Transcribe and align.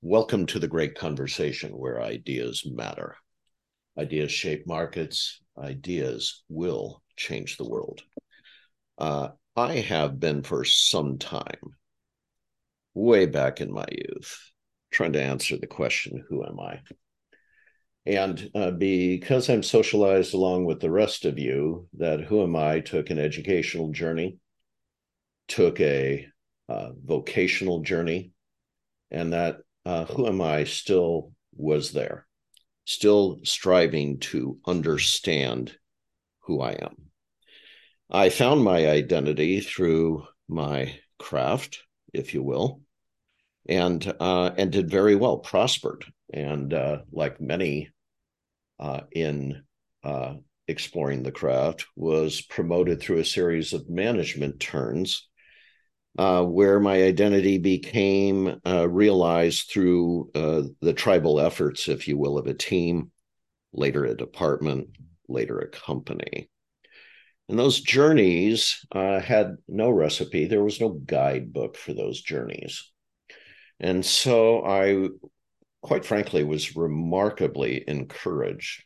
Welcome 0.00 0.46
to 0.46 0.60
the 0.60 0.68
great 0.68 0.94
conversation 0.94 1.72
where 1.72 2.00
ideas 2.00 2.62
matter. 2.64 3.16
Ideas 3.98 4.30
shape 4.30 4.64
markets, 4.64 5.40
ideas 5.60 6.44
will 6.48 7.02
change 7.16 7.56
the 7.56 7.68
world. 7.68 8.02
Uh, 8.96 9.30
I 9.56 9.78
have 9.78 10.20
been 10.20 10.44
for 10.44 10.64
some 10.64 11.18
time, 11.18 11.74
way 12.94 13.26
back 13.26 13.60
in 13.60 13.72
my 13.72 13.86
youth, 13.90 14.38
trying 14.92 15.14
to 15.14 15.22
answer 15.22 15.56
the 15.56 15.66
question, 15.66 16.24
Who 16.28 16.46
am 16.46 16.60
I? 16.60 16.78
And 18.06 18.50
uh, 18.54 18.70
because 18.70 19.50
I'm 19.50 19.64
socialized 19.64 20.32
along 20.32 20.64
with 20.64 20.78
the 20.78 20.92
rest 20.92 21.24
of 21.24 21.40
you, 21.40 21.88
that 21.94 22.20
Who 22.20 22.44
Am 22.44 22.54
I 22.54 22.78
took 22.78 23.10
an 23.10 23.18
educational 23.18 23.90
journey, 23.90 24.38
took 25.48 25.80
a 25.80 26.24
uh, 26.68 26.90
vocational 27.04 27.80
journey, 27.80 28.30
and 29.10 29.32
that 29.32 29.56
uh, 29.88 30.04
who 30.04 30.26
am 30.26 30.42
I 30.42 30.64
still 30.64 31.32
was 31.56 31.92
there, 31.92 32.26
still 32.84 33.40
striving 33.42 34.18
to 34.18 34.58
understand 34.66 35.74
who 36.40 36.60
I 36.60 36.72
am. 36.72 36.94
I 38.10 38.28
found 38.28 38.62
my 38.62 38.86
identity 38.86 39.60
through 39.60 40.26
my 40.46 40.94
craft, 41.18 41.84
if 42.12 42.34
you 42.34 42.42
will, 42.42 42.82
and 43.66 44.14
uh, 44.20 44.50
and 44.58 44.70
did 44.70 44.90
very 44.90 45.16
well, 45.16 45.38
prospered, 45.38 46.04
and 46.34 46.74
uh, 46.74 46.98
like 47.10 47.40
many 47.40 47.88
uh, 48.78 49.00
in 49.10 49.62
uh, 50.04 50.34
exploring 50.66 51.22
the 51.22 51.32
craft, 51.32 51.86
was 51.96 52.42
promoted 52.42 53.00
through 53.00 53.20
a 53.20 53.24
series 53.24 53.72
of 53.72 53.88
management 53.88 54.60
turns 54.60 55.28
uh, 56.18 56.42
where 56.42 56.80
my 56.80 57.04
identity 57.04 57.58
became 57.58 58.60
uh, 58.66 58.88
realized 58.88 59.70
through 59.70 60.30
uh, 60.34 60.62
the 60.80 60.92
tribal 60.92 61.38
efforts, 61.38 61.88
if 61.88 62.08
you 62.08 62.18
will, 62.18 62.36
of 62.36 62.48
a 62.48 62.54
team, 62.54 63.12
later 63.72 64.04
a 64.04 64.16
department, 64.16 64.88
later 65.28 65.60
a 65.60 65.68
company. 65.68 66.50
And 67.48 67.56
those 67.56 67.80
journeys 67.80 68.84
uh, 68.92 69.20
had 69.20 69.56
no 69.68 69.90
recipe, 69.90 70.46
there 70.46 70.64
was 70.64 70.80
no 70.80 70.88
guidebook 70.88 71.76
for 71.76 71.94
those 71.94 72.20
journeys. 72.20 72.90
And 73.78 74.04
so 74.04 74.66
I, 74.66 75.08
quite 75.82 76.04
frankly, 76.04 76.42
was 76.42 76.76
remarkably 76.76 77.84
encouraged 77.86 78.82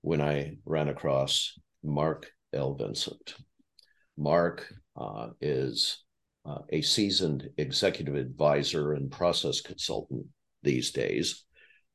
when 0.00 0.20
I 0.20 0.56
ran 0.66 0.88
across 0.88 1.56
Mark 1.84 2.30
L. 2.52 2.74
Vincent. 2.74 3.36
Mark 4.18 4.72
uh, 4.96 5.28
is 5.40 6.03
uh, 6.46 6.58
a 6.70 6.82
seasoned 6.82 7.50
executive 7.56 8.14
advisor 8.14 8.92
and 8.92 9.10
process 9.10 9.60
consultant 9.60 10.26
these 10.62 10.90
days, 10.90 11.44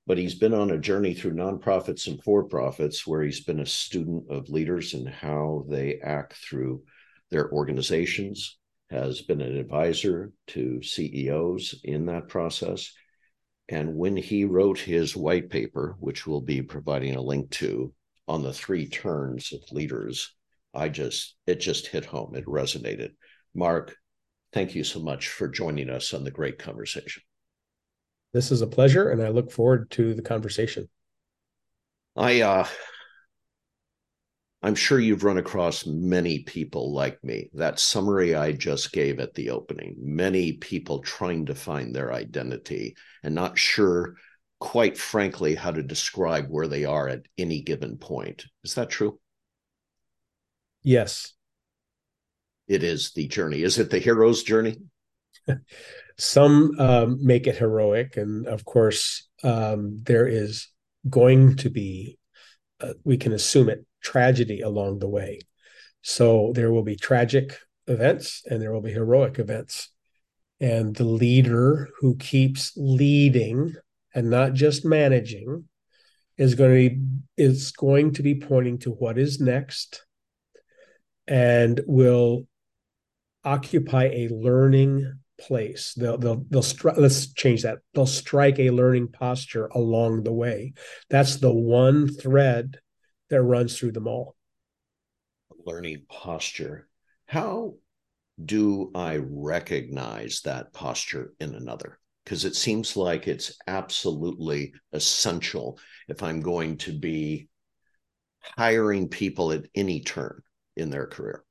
but 0.08 0.18
he's 0.18 0.36
been 0.36 0.54
on 0.54 0.72
a 0.72 0.78
journey 0.78 1.14
through 1.14 1.34
nonprofits 1.34 2.08
and 2.08 2.24
for 2.24 2.44
profits 2.44 3.06
where 3.06 3.22
he's 3.22 3.44
been 3.44 3.60
a 3.60 3.66
student 3.66 4.24
of 4.30 4.50
leaders 4.50 4.94
and 4.94 5.08
how 5.08 5.66
they 5.70 6.00
act 6.00 6.34
through 6.34 6.82
their 7.30 7.52
organizations, 7.52 8.58
has 8.90 9.22
been 9.22 9.42
an 9.42 9.56
advisor 9.56 10.32
to 10.48 10.82
CEOs 10.82 11.80
in 11.84 12.08
that 12.08 12.28
process. 12.28 12.92
And 13.68 13.96
when 13.96 14.18
he 14.18 14.46
wrote 14.46 14.80
his 14.80 15.16
white 15.16 15.52
paper, 15.52 15.96
which 16.00 16.26
we'll 16.26 16.42
be 16.42 16.64
providing 16.64 17.16
a 17.16 17.22
link 17.22 17.52
to 17.52 17.94
on 18.28 18.42
the 18.42 18.54
three 18.54 18.88
turns 18.88 19.54
of 19.54 19.62
leaders, 19.72 20.34
I 20.74 20.90
just, 20.90 21.36
it 21.46 21.60
just 21.60 21.86
hit 21.86 22.06
home. 22.06 22.34
It 22.36 22.46
resonated. 22.46 23.12
Mark, 23.54 23.96
Thank 24.52 24.74
you 24.74 24.84
so 24.84 25.00
much 25.00 25.30
for 25.30 25.48
joining 25.48 25.90
us 25.90 26.14
on 26.14 26.24
the 26.24 26.32
great 26.32 26.58
conversation. 26.58 27.22
This 28.34 28.52
is 28.52 28.62
a 28.62 28.68
pleasure, 28.68 29.10
and 29.10 29.22
I 29.22 29.30
look 29.30 29.52
forward 29.52 29.92
to 29.92 30.14
the 30.14 30.22
conversation. 30.22 30.90
I, 32.16 32.42
uh, 32.42 32.68
I'm 34.64 34.76
sure 34.76 35.00
you've 35.00 35.24
run 35.24 35.38
across 35.38 35.86
many 35.86 36.40
people 36.40 36.94
like 36.94 37.24
me. 37.24 37.50
That 37.54 37.80
summary 37.80 38.36
I 38.36 38.52
just 38.52 38.92
gave 38.92 39.20
at 39.20 39.36
the 39.36 39.52
opening, 39.52 39.96
many 40.00 40.54
people 40.54 41.00
trying 41.00 41.46
to 41.46 41.56
find 41.56 41.96
their 41.96 42.12
identity 42.12 42.96
and 43.24 43.36
not 43.36 43.58
sure, 43.58 44.16
quite 44.60 44.98
frankly, 44.98 45.54
how 45.54 45.72
to 45.72 45.84
describe 45.84 46.48
where 46.50 46.68
they 46.68 46.86
are 46.86 47.08
at 47.08 47.22
any 47.38 47.62
given 47.62 47.98
point. 47.98 48.46
Is 48.64 48.76
that 48.76 48.90
true? 48.90 49.20
Yes 50.82 51.34
it 52.70 52.84
is 52.84 53.12
the 53.12 53.28
journey. 53.28 53.64
Is 53.64 53.80
it 53.80 53.90
the 53.90 54.00
hero's 54.00 54.44
journey? 54.44 54.78
Some 56.18 56.80
um, 56.80 57.18
make 57.26 57.48
it 57.48 57.58
heroic, 57.58 58.16
and 58.16 58.46
of 58.46 58.64
course, 58.64 59.28
um, 59.44 59.98
there 60.04 60.28
is 60.28 60.68
going 61.10 61.56
to 61.58 61.70
be, 61.70 62.18
uh, 62.80 62.94
we 63.04 63.18
can 63.18 63.34
assume 63.34 63.70
it, 63.70 63.86
tragedy 64.02 64.62
along 64.62 65.00
the 65.00 65.10
way. 65.10 65.40
So 66.02 66.52
there 66.54 66.72
will 66.72 66.84
be 66.84 66.96
tragic 66.96 67.58
events 67.88 68.44
and 68.46 68.62
there 68.62 68.72
will 68.72 68.82
be 68.82 68.94
heroic 68.94 69.40
events. 69.40 69.90
And 70.62 70.96
the 70.96 71.06
leader 71.06 71.90
who 72.00 72.16
keeps 72.18 72.74
leading 72.76 73.74
and 74.14 74.30
not 74.30 74.54
just 74.54 74.86
managing 74.86 75.66
is 76.38 76.56
going 76.56 76.70
to 76.72 76.90
be 76.90 77.02
is 77.38 77.72
going 77.72 78.14
to 78.14 78.24
be 78.24 78.36
pointing 78.36 78.78
to 78.80 78.92
what 78.92 79.18
is 79.18 79.40
next 79.40 80.06
and 81.28 81.82
will 81.86 82.48
occupy 83.44 84.06
a 84.06 84.30
learning 84.30 85.20
place. 85.40 85.94
They'll 85.96 86.18
they'll 86.18 86.46
they'll 86.50 86.62
stri- 86.62 86.98
let's 86.98 87.34
change 87.34 87.64
that. 87.64 87.80
They'll 87.94 88.06
strike 88.06 88.60
a 88.60 88.72
learning 88.72 89.10
posture 89.10 89.68
along 89.68 90.24
the 90.24 90.34
way. 90.34 90.74
That's 91.10 91.38
the 91.38 91.54
one 91.54 92.08
thread 92.08 92.80
that 93.30 93.42
runs 93.42 93.78
through 93.78 93.94
them 93.94 94.08
all. 94.08 94.36
Learning 95.66 96.04
posture. 96.10 96.88
How 97.26 97.76
do 98.44 98.92
I 98.96 99.18
recognize 99.22 100.42
that 100.46 100.74
posture 100.74 101.34
in 101.40 101.56
another? 101.56 102.00
Because 102.24 102.46
it 102.46 102.56
seems 102.56 102.96
like 102.96 103.28
it's 103.28 103.58
absolutely 103.68 104.74
essential 104.94 105.80
if 106.08 106.22
I'm 106.24 106.42
going 106.42 106.78
to 106.78 106.98
be 106.98 107.50
hiring 108.58 109.10
people 109.10 109.52
at 109.52 109.66
any 109.76 110.02
turn 110.02 110.42
in 110.76 110.90
their 110.90 111.08
career. 111.08 111.44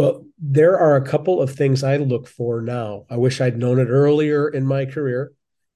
Well, 0.00 0.24
there 0.38 0.78
are 0.78 0.96
a 0.96 1.04
couple 1.04 1.42
of 1.42 1.54
things 1.54 1.84
I 1.84 1.98
look 1.98 2.26
for 2.26 2.62
now. 2.62 3.04
I 3.10 3.18
wish 3.18 3.38
I'd 3.38 3.58
known 3.58 3.78
it 3.78 3.88
earlier 3.88 4.48
in 4.48 4.64
my 4.64 4.86
career, 4.86 5.32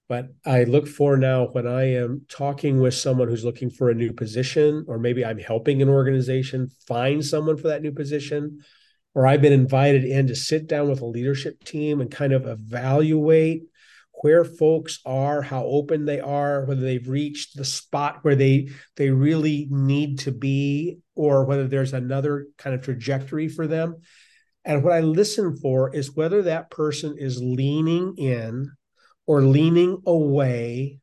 but 0.08 0.28
I 0.46 0.64
look 0.64 0.88
for 0.88 1.18
now 1.18 1.48
when 1.48 1.66
I 1.66 1.96
am 1.96 2.22
talking 2.30 2.80
with 2.80 2.94
someone 2.94 3.28
who's 3.28 3.44
looking 3.44 3.68
for 3.68 3.90
a 3.90 3.94
new 3.94 4.14
position, 4.14 4.86
or 4.88 4.98
maybe 4.98 5.26
I'm 5.26 5.38
helping 5.38 5.82
an 5.82 5.90
organization 5.90 6.70
find 6.88 7.22
someone 7.22 7.58
for 7.58 7.68
that 7.68 7.82
new 7.82 7.92
position, 7.92 8.60
or 9.14 9.26
I've 9.26 9.42
been 9.42 9.52
invited 9.52 10.04
in 10.04 10.28
to 10.28 10.34
sit 10.34 10.68
down 10.68 10.88
with 10.88 11.02
a 11.02 11.06
leadership 11.06 11.62
team 11.62 12.00
and 12.00 12.10
kind 12.10 12.32
of 12.32 12.46
evaluate 12.46 13.64
where 14.24 14.42
folks 14.42 15.00
are, 15.04 15.42
how 15.42 15.62
open 15.64 16.06
they 16.06 16.18
are, 16.18 16.64
whether 16.64 16.80
they've 16.80 17.10
reached 17.10 17.58
the 17.58 17.64
spot 17.64 18.20
where 18.22 18.34
they 18.34 18.70
they 18.96 19.10
really 19.10 19.68
need 19.70 20.20
to 20.20 20.32
be, 20.32 20.96
or 21.14 21.44
whether 21.44 21.68
there's 21.68 21.92
another 21.92 22.46
kind 22.56 22.74
of 22.74 22.80
trajectory 22.80 23.48
for 23.48 23.66
them. 23.66 23.96
And 24.64 24.82
what 24.82 24.94
I 24.94 25.00
listen 25.00 25.58
for 25.58 25.94
is 25.94 26.16
whether 26.16 26.40
that 26.44 26.70
person 26.70 27.16
is 27.18 27.42
leaning 27.42 28.14
in 28.16 28.70
or 29.26 29.42
leaning 29.42 30.00
away, 30.06 31.00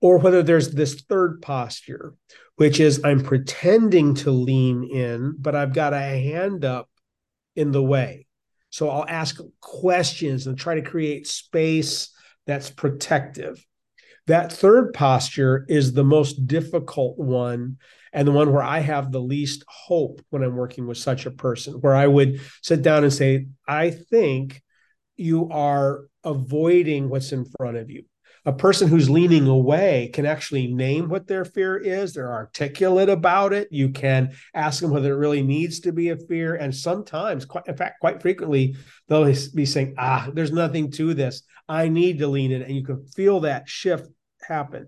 or 0.00 0.16
whether 0.16 0.42
there's 0.42 0.70
this 0.70 1.02
third 1.02 1.42
posture, 1.42 2.14
which 2.54 2.80
is 2.80 3.04
I'm 3.04 3.22
pretending 3.24 4.14
to 4.14 4.30
lean 4.30 4.84
in, 4.84 5.36
but 5.38 5.54
I've 5.54 5.74
got 5.74 5.92
a 5.92 5.98
hand 5.98 6.64
up 6.64 6.88
in 7.54 7.72
the 7.72 7.82
way. 7.82 8.25
So 8.76 8.90
I'll 8.90 9.06
ask 9.08 9.40
questions 9.62 10.46
and 10.46 10.58
try 10.58 10.74
to 10.74 10.82
create 10.82 11.26
space 11.26 12.10
that's 12.46 12.68
protective. 12.68 13.64
That 14.26 14.52
third 14.52 14.92
posture 14.92 15.64
is 15.66 15.94
the 15.94 16.04
most 16.04 16.46
difficult 16.46 17.16
one 17.16 17.78
and 18.12 18.28
the 18.28 18.32
one 18.32 18.52
where 18.52 18.62
I 18.62 18.80
have 18.80 19.10
the 19.10 19.18
least 19.18 19.64
hope 19.66 20.20
when 20.28 20.42
I'm 20.42 20.56
working 20.56 20.86
with 20.86 20.98
such 20.98 21.24
a 21.24 21.30
person, 21.30 21.80
where 21.80 21.94
I 21.94 22.06
would 22.06 22.38
sit 22.60 22.82
down 22.82 23.02
and 23.02 23.10
say, 23.10 23.46
I 23.66 23.92
think 23.92 24.60
you 25.16 25.48
are 25.48 26.02
avoiding 26.22 27.08
what's 27.08 27.32
in 27.32 27.46
front 27.58 27.78
of 27.78 27.88
you 27.88 28.04
a 28.46 28.52
person 28.52 28.86
who's 28.86 29.10
leaning 29.10 29.48
away 29.48 30.08
can 30.14 30.24
actually 30.24 30.68
name 30.68 31.08
what 31.08 31.26
their 31.26 31.44
fear 31.44 31.76
is. 31.76 32.14
They're 32.14 32.32
articulate 32.32 33.08
about 33.08 33.52
it. 33.52 33.66
You 33.72 33.90
can 33.90 34.34
ask 34.54 34.80
them 34.80 34.92
whether 34.92 35.12
it 35.12 35.18
really 35.18 35.42
needs 35.42 35.80
to 35.80 35.92
be 35.92 36.10
a 36.10 36.16
fear. 36.16 36.54
And 36.54 36.72
sometimes, 36.72 37.44
quite, 37.44 37.66
in 37.66 37.76
fact, 37.76 37.98
quite 38.00 38.22
frequently, 38.22 38.76
they'll 39.08 39.24
be 39.24 39.66
saying, 39.66 39.96
ah, 39.98 40.30
there's 40.32 40.52
nothing 40.52 40.92
to 40.92 41.12
this. 41.12 41.42
I 41.68 41.88
need 41.88 42.20
to 42.20 42.28
lean 42.28 42.52
in. 42.52 42.62
And 42.62 42.74
you 42.74 42.84
can 42.84 43.04
feel 43.08 43.40
that 43.40 43.68
shift 43.68 44.08
happen. 44.40 44.86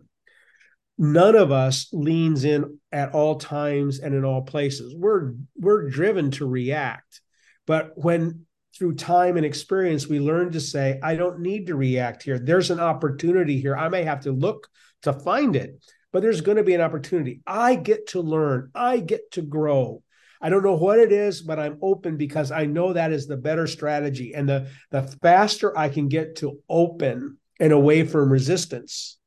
None 0.96 1.34
of 1.34 1.50
us 1.50 1.88
leans 1.92 2.44
in 2.44 2.78
at 2.92 3.12
all 3.12 3.36
times 3.36 3.98
and 3.98 4.14
in 4.14 4.24
all 4.24 4.42
places. 4.42 4.94
We're 4.96 5.34
we're 5.56 5.90
driven 5.90 6.30
to 6.32 6.46
react. 6.46 7.20
But 7.66 7.92
when 7.96 8.46
through 8.78 8.94
time 8.94 9.36
and 9.36 9.44
experience, 9.44 10.06
we 10.06 10.20
learn 10.20 10.52
to 10.52 10.60
say, 10.60 11.00
I 11.02 11.16
don't 11.16 11.40
need 11.40 11.66
to 11.66 11.74
react 11.74 12.22
here. 12.22 12.38
There's 12.38 12.70
an 12.70 12.80
opportunity 12.80 13.60
here. 13.60 13.76
I 13.76 13.88
may 13.88 14.04
have 14.04 14.20
to 14.20 14.32
look 14.32 14.68
to 15.02 15.12
find 15.12 15.56
it, 15.56 15.82
but 16.12 16.22
there's 16.22 16.40
going 16.40 16.56
to 16.58 16.64
be 16.64 16.74
an 16.74 16.80
opportunity. 16.80 17.40
I 17.46 17.74
get 17.74 18.08
to 18.08 18.20
learn, 18.20 18.70
I 18.74 18.98
get 19.00 19.32
to 19.32 19.42
grow. 19.42 20.02
I 20.40 20.50
don't 20.50 20.62
know 20.62 20.76
what 20.76 21.00
it 21.00 21.10
is, 21.10 21.42
but 21.42 21.58
I'm 21.58 21.78
open 21.82 22.16
because 22.16 22.52
I 22.52 22.66
know 22.66 22.92
that 22.92 23.10
is 23.10 23.26
the 23.26 23.36
better 23.36 23.66
strategy. 23.66 24.34
And 24.34 24.48
the, 24.48 24.68
the 24.92 25.02
faster 25.02 25.76
I 25.76 25.88
can 25.88 26.08
get 26.08 26.36
to 26.36 26.60
open 26.68 27.38
and 27.58 27.72
away 27.72 28.04
from 28.04 28.30
resistance, 28.30 29.18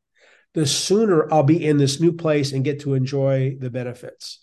the 0.54 0.66
sooner 0.66 1.32
I'll 1.32 1.44
be 1.44 1.66
in 1.66 1.78
this 1.78 2.00
new 2.00 2.14
place 2.14 2.54
and 2.54 2.64
get 2.64 2.82
to 2.82 2.94
enjoy 2.94 3.58
the 3.60 3.70
benefits. 3.70 4.41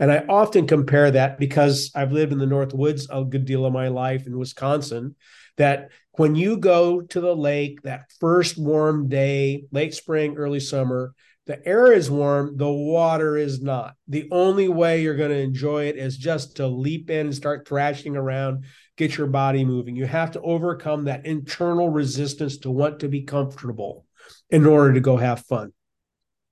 And 0.00 0.10
I 0.10 0.24
often 0.30 0.66
compare 0.66 1.10
that 1.10 1.38
because 1.38 1.92
I've 1.94 2.10
lived 2.10 2.32
in 2.32 2.38
the 2.38 2.46
North 2.46 2.72
Woods 2.72 3.06
a 3.10 3.22
good 3.22 3.44
deal 3.44 3.66
of 3.66 3.72
my 3.74 3.88
life 3.88 4.26
in 4.26 4.38
Wisconsin. 4.38 5.14
That 5.58 5.90
when 6.12 6.34
you 6.34 6.56
go 6.56 7.02
to 7.02 7.20
the 7.20 7.36
lake 7.36 7.82
that 7.82 8.10
first 8.18 8.56
warm 8.56 9.08
day, 9.08 9.64
late 9.70 9.94
spring, 9.94 10.38
early 10.38 10.58
summer, 10.58 11.14
the 11.46 11.66
air 11.68 11.92
is 11.92 12.10
warm, 12.10 12.56
the 12.56 12.70
water 12.70 13.36
is 13.36 13.60
not. 13.60 13.94
The 14.08 14.26
only 14.30 14.68
way 14.68 15.02
you're 15.02 15.16
going 15.16 15.32
to 15.32 15.36
enjoy 15.36 15.86
it 15.86 15.96
is 15.96 16.16
just 16.16 16.56
to 16.56 16.66
leap 16.66 17.10
in 17.10 17.26
and 17.26 17.34
start 17.34 17.68
thrashing 17.68 18.16
around, 18.16 18.64
get 18.96 19.18
your 19.18 19.26
body 19.26 19.66
moving. 19.66 19.96
You 19.96 20.06
have 20.06 20.30
to 20.30 20.40
overcome 20.40 21.04
that 21.04 21.26
internal 21.26 21.90
resistance 21.90 22.58
to 22.58 22.70
want 22.70 23.00
to 23.00 23.08
be 23.08 23.22
comfortable 23.22 24.06
in 24.48 24.64
order 24.64 24.94
to 24.94 25.00
go 25.00 25.18
have 25.18 25.44
fun. 25.44 25.72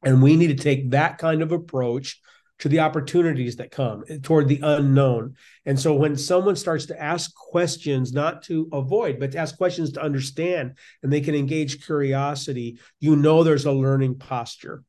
And 0.05 0.23
we 0.23 0.37
need 0.37 0.49
to 0.49 0.63
take 0.63 0.91
that 0.91 1.17
kind 1.17 1.41
of 1.43 1.53
approach 1.53 2.21
to 2.59 2.69
the 2.69 2.81
opportunities 2.81 3.57
that 3.57 3.71
come 3.71 4.05
toward 4.23 4.49
the 4.49 4.61
unknown. 4.63 5.35
And 5.65 5.79
so 5.79 5.95
when 5.95 6.17
someone 6.17 6.57
starts 6.57 6.87
to 6.87 7.01
ask 7.01 7.35
questions, 7.35 8.13
not 8.13 8.43
to 8.45 8.69
avoid, 8.73 9.21
but 9.21 9.33
to 9.33 9.39
ask 9.39 9.57
questions 9.57 9.93
to 9.93 10.03
understand, 10.03 10.77
and 11.03 11.13
they 11.13 11.21
can 11.21 11.35
engage 11.35 11.85
curiosity, 11.85 12.81
you 13.01 13.17
know 13.17 13.43
there's 13.43 13.67
a 13.67 13.73
learning 13.73 14.19
posture. 14.19 14.83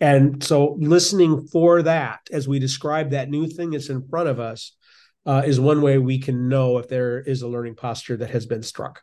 And 0.00 0.42
so 0.42 0.76
listening 0.78 1.46
for 1.46 1.82
that 1.82 2.20
as 2.30 2.46
we 2.46 2.58
describe 2.58 3.10
that 3.10 3.30
new 3.30 3.46
thing 3.46 3.70
that's 3.70 3.88
in 3.88 4.06
front 4.08 4.28
of 4.28 4.40
us 4.40 4.76
uh, 5.24 5.42
is 5.46 5.58
one 5.58 5.80
way 5.80 5.98
we 5.98 6.18
can 6.18 6.48
know 6.48 6.78
if 6.78 6.88
there 6.88 7.20
is 7.20 7.42
a 7.42 7.48
learning 7.48 7.76
posture 7.76 8.16
that 8.16 8.30
has 8.30 8.44
been 8.44 8.62
struck. 8.62 9.02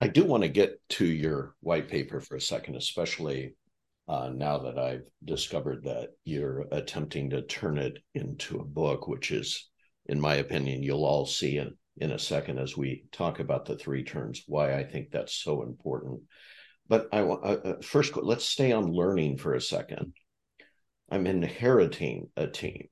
I 0.00 0.08
do 0.08 0.24
want 0.24 0.42
to 0.42 0.48
get 0.48 0.80
to 0.90 1.04
your 1.04 1.54
white 1.60 1.88
paper 1.88 2.20
for 2.20 2.36
a 2.36 2.40
second, 2.40 2.76
especially 2.76 3.54
uh, 4.08 4.30
now 4.34 4.58
that 4.58 4.78
I've 4.78 5.04
discovered 5.24 5.84
that 5.84 6.10
you're 6.24 6.64
attempting 6.72 7.30
to 7.30 7.42
turn 7.42 7.76
it 7.78 7.98
into 8.14 8.58
a 8.58 8.64
book, 8.64 9.06
which 9.06 9.30
is, 9.30 9.68
in 10.06 10.18
my 10.18 10.36
opinion, 10.36 10.82
you'll 10.82 11.04
all 11.04 11.26
see 11.26 11.58
in, 11.58 11.76
in 11.98 12.12
a 12.12 12.18
second 12.18 12.58
as 12.58 12.76
we 12.76 13.04
talk 13.12 13.38
about 13.38 13.66
the 13.66 13.76
three 13.76 14.04
turns, 14.04 14.44
why 14.46 14.74
I 14.74 14.84
think 14.84 15.10
that's 15.10 15.34
so 15.34 15.62
important. 15.62 16.22
But 16.88 17.08
I 17.12 17.20
uh, 17.20 17.34
uh, 17.34 17.82
first, 17.82 18.16
let's 18.16 18.46
stay 18.46 18.72
on 18.72 18.92
learning 18.92 19.36
for 19.36 19.54
a 19.54 19.60
second. 19.60 20.14
I'm 21.10 21.26
inheriting 21.26 22.30
a 22.36 22.46
team. 22.46 22.88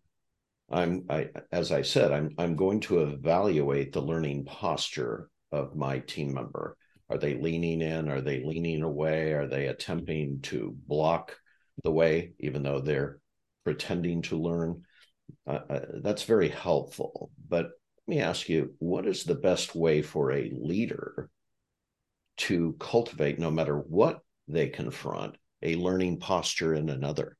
I'm, 0.70 1.04
I, 1.08 1.28
as 1.50 1.72
I 1.72 1.82
said, 1.82 2.12
I'm, 2.12 2.30
I'm 2.38 2.56
going 2.56 2.80
to 2.80 3.04
evaluate 3.04 3.92
the 3.92 4.02
learning 4.02 4.44
posture 4.44 5.30
of 5.50 5.76
my 5.76 6.00
team 6.00 6.34
member. 6.34 6.76
Are 7.08 7.18
they 7.18 7.34
leaning 7.34 7.82
in? 7.82 8.08
Are 8.08 8.20
they 8.20 8.42
leaning 8.42 8.82
away? 8.82 9.32
Are 9.32 9.46
they 9.46 9.66
attempting 9.66 10.40
to 10.42 10.76
block 10.86 11.36
the 11.84 11.92
way, 11.92 12.32
even 12.40 12.62
though 12.62 12.80
they're 12.80 13.20
pretending 13.64 14.22
to 14.22 14.40
learn? 14.40 14.82
Uh, 15.46 15.60
uh, 15.70 15.80
that's 16.02 16.24
very 16.24 16.48
helpful. 16.48 17.30
But 17.48 17.70
let 18.06 18.16
me 18.16 18.20
ask 18.20 18.48
you 18.48 18.74
what 18.78 19.06
is 19.06 19.24
the 19.24 19.34
best 19.34 19.74
way 19.74 20.02
for 20.02 20.32
a 20.32 20.52
leader 20.52 21.30
to 22.38 22.76
cultivate, 22.78 23.38
no 23.38 23.50
matter 23.50 23.78
what 23.78 24.20
they 24.48 24.68
confront, 24.68 25.36
a 25.62 25.76
learning 25.76 26.18
posture 26.18 26.74
in 26.74 26.88
another? 26.88 27.36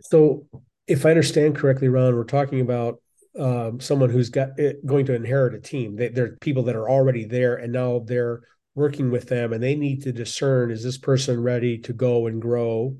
So, 0.00 0.46
if 0.86 1.06
I 1.06 1.10
understand 1.10 1.56
correctly, 1.56 1.88
Ron, 1.88 2.14
we're 2.14 2.24
talking 2.24 2.60
about 2.60 3.00
um, 3.38 3.80
someone 3.80 4.10
who's 4.10 4.30
got 4.30 4.58
it, 4.58 4.76
eh, 4.76 4.78
going 4.86 5.06
to 5.06 5.14
inherit 5.14 5.54
a 5.54 5.60
team. 5.60 5.96
They, 5.96 6.08
they're 6.08 6.36
people 6.40 6.64
that 6.64 6.76
are 6.76 6.88
already 6.88 7.24
there, 7.24 7.56
and 7.56 7.72
now 7.72 8.00
they're 8.04 8.42
working 8.74 9.10
with 9.10 9.28
them, 9.28 9.52
and 9.52 9.62
they 9.62 9.74
need 9.74 10.02
to 10.02 10.12
discern: 10.12 10.70
is 10.70 10.82
this 10.82 10.98
person 10.98 11.42
ready 11.42 11.78
to 11.78 11.92
go 11.92 12.26
and 12.26 12.40
grow, 12.40 12.96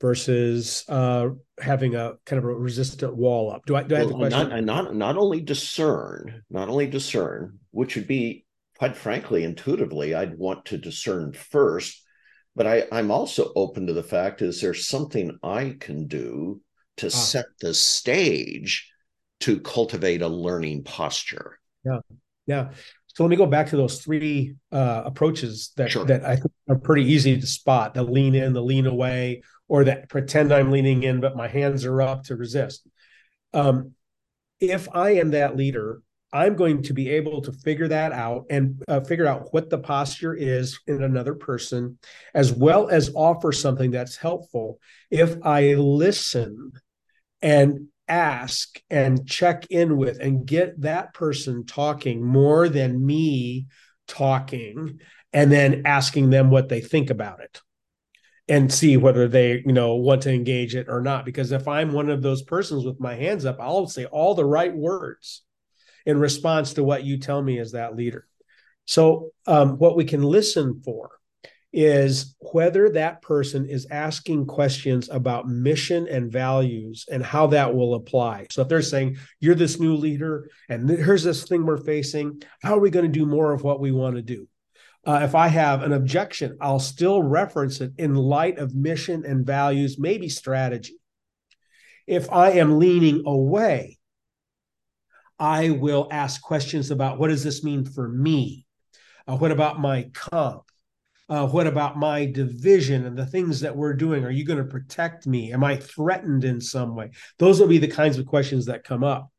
versus 0.00 0.84
uh, 0.88 1.28
having 1.60 1.94
a 1.94 2.14
kind 2.26 2.38
of 2.38 2.44
a 2.44 2.54
resistant 2.54 3.16
wall 3.16 3.50
up? 3.52 3.64
Do 3.66 3.76
I 3.76 3.84
do 3.84 3.96
I 3.96 4.00
have 4.00 4.08
the 4.08 4.14
question? 4.14 4.48
Not, 4.48 4.64
not 4.64 4.94
not 4.94 5.16
only 5.16 5.40
discern, 5.40 6.42
not 6.50 6.68
only 6.68 6.86
discern, 6.86 7.58
which 7.70 7.96
would 7.96 8.08
be 8.08 8.44
quite 8.82 8.96
frankly, 8.96 9.44
intuitively, 9.44 10.12
I'd 10.12 10.36
want 10.36 10.64
to 10.66 10.76
discern 10.76 11.32
first. 11.32 12.02
But 12.56 12.66
I, 12.66 12.84
I'm 12.90 13.12
also 13.12 13.52
open 13.54 13.86
to 13.86 13.92
the 13.92 14.02
fact: 14.02 14.42
is 14.42 14.60
there 14.60 14.74
something 14.74 15.38
I 15.42 15.76
can 15.78 16.08
do 16.08 16.60
to 16.98 17.06
ah. 17.06 17.10
set 17.10 17.46
the 17.60 17.72
stage? 17.72 18.91
To 19.42 19.60
cultivate 19.60 20.22
a 20.22 20.28
learning 20.28 20.84
posture. 20.84 21.58
Yeah. 21.84 22.00
Yeah. 22.46 22.70
So 23.14 23.22
let 23.22 23.30
me 23.30 23.36
go 23.36 23.46
back 23.46 23.68
to 23.68 23.76
those 23.76 24.00
three 24.00 24.56
uh, 24.72 25.02
approaches 25.04 25.72
that 25.76 25.90
sure. 25.90 26.04
that 26.06 26.24
I 26.24 26.36
think 26.36 26.52
are 26.68 26.78
pretty 26.78 27.12
easy 27.12 27.38
to 27.38 27.46
spot: 27.46 27.94
the 27.94 28.02
lean 28.02 28.34
in, 28.34 28.54
the 28.54 28.62
lean 28.62 28.86
away, 28.86 29.42
or 29.68 29.84
that 29.84 30.08
pretend 30.08 30.52
I'm 30.52 30.70
leaning 30.70 31.02
in, 31.02 31.20
but 31.20 31.36
my 31.36 31.46
hands 31.46 31.84
are 31.84 32.00
up 32.00 32.24
to 32.24 32.36
resist. 32.36 32.86
Um, 33.52 33.92
if 34.60 34.88
I 34.94 35.10
am 35.16 35.32
that 35.32 35.56
leader, 35.56 36.00
I'm 36.32 36.56
going 36.56 36.82
to 36.84 36.94
be 36.94 37.10
able 37.10 37.42
to 37.42 37.52
figure 37.52 37.88
that 37.88 38.12
out 38.12 38.46
and 38.48 38.82
uh, 38.88 39.00
figure 39.00 39.26
out 39.26 39.52
what 39.52 39.68
the 39.68 39.78
posture 39.78 40.34
is 40.34 40.80
in 40.86 41.02
another 41.02 41.34
person, 41.34 41.98
as 42.32 42.50
well 42.50 42.88
as 42.88 43.12
offer 43.14 43.52
something 43.52 43.90
that's 43.90 44.16
helpful. 44.16 44.78
If 45.10 45.36
I 45.44 45.74
listen 45.74 46.72
and 47.42 47.88
ask 48.08 48.80
and 48.90 49.26
check 49.26 49.66
in 49.70 49.96
with 49.96 50.18
and 50.20 50.46
get 50.46 50.80
that 50.80 51.14
person 51.14 51.64
talking 51.64 52.22
more 52.24 52.68
than 52.68 53.04
me 53.04 53.66
talking 54.08 55.00
and 55.32 55.50
then 55.50 55.82
asking 55.84 56.30
them 56.30 56.50
what 56.50 56.68
they 56.68 56.80
think 56.80 57.10
about 57.10 57.40
it 57.40 57.60
and 58.48 58.72
see 58.72 58.96
whether 58.96 59.28
they 59.28 59.62
you 59.64 59.72
know 59.72 59.94
want 59.94 60.22
to 60.22 60.32
engage 60.32 60.74
it 60.74 60.88
or 60.88 61.00
not. 61.00 61.24
Because 61.24 61.52
if 61.52 61.68
i'm 61.68 61.92
one 61.92 62.10
of 62.10 62.22
those 62.22 62.42
persons 62.42 62.84
with 62.84 63.00
my 63.00 63.14
hands 63.14 63.44
up 63.44 63.58
i'll 63.60 63.86
say 63.86 64.04
all 64.06 64.34
the 64.34 64.44
right 64.44 64.74
words 64.74 65.42
in 66.04 66.18
response 66.18 66.74
to 66.74 66.84
what 66.84 67.04
you 67.04 67.18
tell 67.18 67.40
me 67.40 67.58
as 67.58 67.72
that 67.72 67.96
leader. 67.96 68.26
So 68.84 69.30
um, 69.46 69.78
what 69.78 69.96
we 69.96 70.04
can 70.04 70.22
listen 70.22 70.82
for 70.84 71.10
is 71.72 72.34
whether 72.38 72.90
that 72.90 73.22
person 73.22 73.66
is 73.66 73.86
asking 73.90 74.46
questions 74.46 75.08
about 75.08 75.48
mission 75.48 76.06
and 76.06 76.30
values 76.30 77.06
and 77.10 77.24
how 77.24 77.46
that 77.46 77.74
will 77.74 77.94
apply. 77.94 78.46
So 78.50 78.62
if 78.62 78.68
they're 78.68 78.82
saying, 78.82 79.16
you're 79.40 79.54
this 79.54 79.80
new 79.80 79.94
leader 79.94 80.50
and 80.68 80.88
here's 80.88 81.24
this 81.24 81.44
thing 81.44 81.64
we're 81.64 81.78
facing, 81.78 82.42
how 82.62 82.76
are 82.76 82.80
we 82.80 82.90
going 82.90 83.10
to 83.10 83.18
do 83.18 83.24
more 83.24 83.52
of 83.52 83.62
what 83.62 83.80
we 83.80 83.90
want 83.90 84.16
to 84.16 84.22
do? 84.22 84.46
Uh, 85.04 85.20
if 85.22 85.34
I 85.34 85.48
have 85.48 85.82
an 85.82 85.92
objection, 85.92 86.58
I'll 86.60 86.78
still 86.78 87.22
reference 87.22 87.80
it 87.80 87.92
in 87.98 88.14
light 88.14 88.58
of 88.58 88.74
mission 88.74 89.24
and 89.24 89.44
values, 89.44 89.98
maybe 89.98 90.28
strategy. 90.28 90.98
If 92.06 92.30
I 92.30 92.52
am 92.52 92.78
leaning 92.78 93.22
away, 93.26 93.98
I 95.38 95.70
will 95.70 96.06
ask 96.10 96.40
questions 96.40 96.90
about 96.90 97.18
what 97.18 97.28
does 97.28 97.42
this 97.42 97.64
mean 97.64 97.84
for 97.84 98.08
me? 98.08 98.66
Uh, 99.26 99.36
what 99.36 99.50
about 99.50 99.80
my 99.80 100.10
comp? 100.12 100.64
Uh, 101.32 101.46
what 101.46 101.66
about 101.66 101.96
my 101.96 102.26
division 102.26 103.06
and 103.06 103.16
the 103.16 103.24
things 103.24 103.60
that 103.60 103.74
we're 103.74 103.94
doing? 103.94 104.22
Are 104.22 104.30
you 104.30 104.44
going 104.44 104.58
to 104.58 104.66
protect 104.66 105.26
me? 105.26 105.50
Am 105.50 105.64
I 105.64 105.76
threatened 105.76 106.44
in 106.44 106.60
some 106.60 106.94
way? 106.94 107.12
Those 107.38 107.58
will 107.58 107.68
be 107.68 107.78
the 107.78 107.88
kinds 107.88 108.18
of 108.18 108.26
questions 108.26 108.66
that 108.66 108.84
come 108.84 109.02
up. 109.02 109.30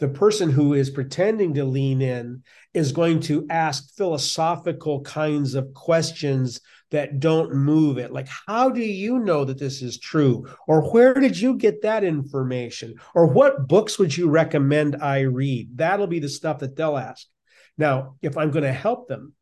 The 0.00 0.08
person 0.08 0.50
who 0.50 0.74
is 0.74 0.90
pretending 0.90 1.54
to 1.54 1.64
lean 1.64 2.02
in 2.02 2.42
is 2.74 2.90
going 2.90 3.20
to 3.20 3.46
ask 3.48 3.94
philosophical 3.94 5.02
kinds 5.02 5.54
of 5.54 5.72
questions 5.72 6.60
that 6.90 7.20
don't 7.20 7.54
move 7.54 7.98
it. 7.98 8.10
Like, 8.10 8.26
how 8.48 8.68
do 8.68 8.82
you 8.82 9.20
know 9.20 9.44
that 9.44 9.60
this 9.60 9.82
is 9.82 10.00
true? 10.00 10.48
Or 10.66 10.90
where 10.90 11.14
did 11.14 11.38
you 11.38 11.54
get 11.54 11.82
that 11.82 12.02
information? 12.02 12.96
Or 13.14 13.24
what 13.24 13.68
books 13.68 14.00
would 14.00 14.16
you 14.16 14.28
recommend 14.28 14.96
I 14.96 15.20
read? 15.20 15.78
That'll 15.78 16.08
be 16.08 16.18
the 16.18 16.28
stuff 16.28 16.58
that 16.58 16.74
they'll 16.74 16.96
ask. 16.96 17.24
Now, 17.78 18.16
if 18.20 18.36
I'm 18.36 18.50
going 18.50 18.64
to 18.64 18.72
help 18.72 19.06
them, 19.06 19.32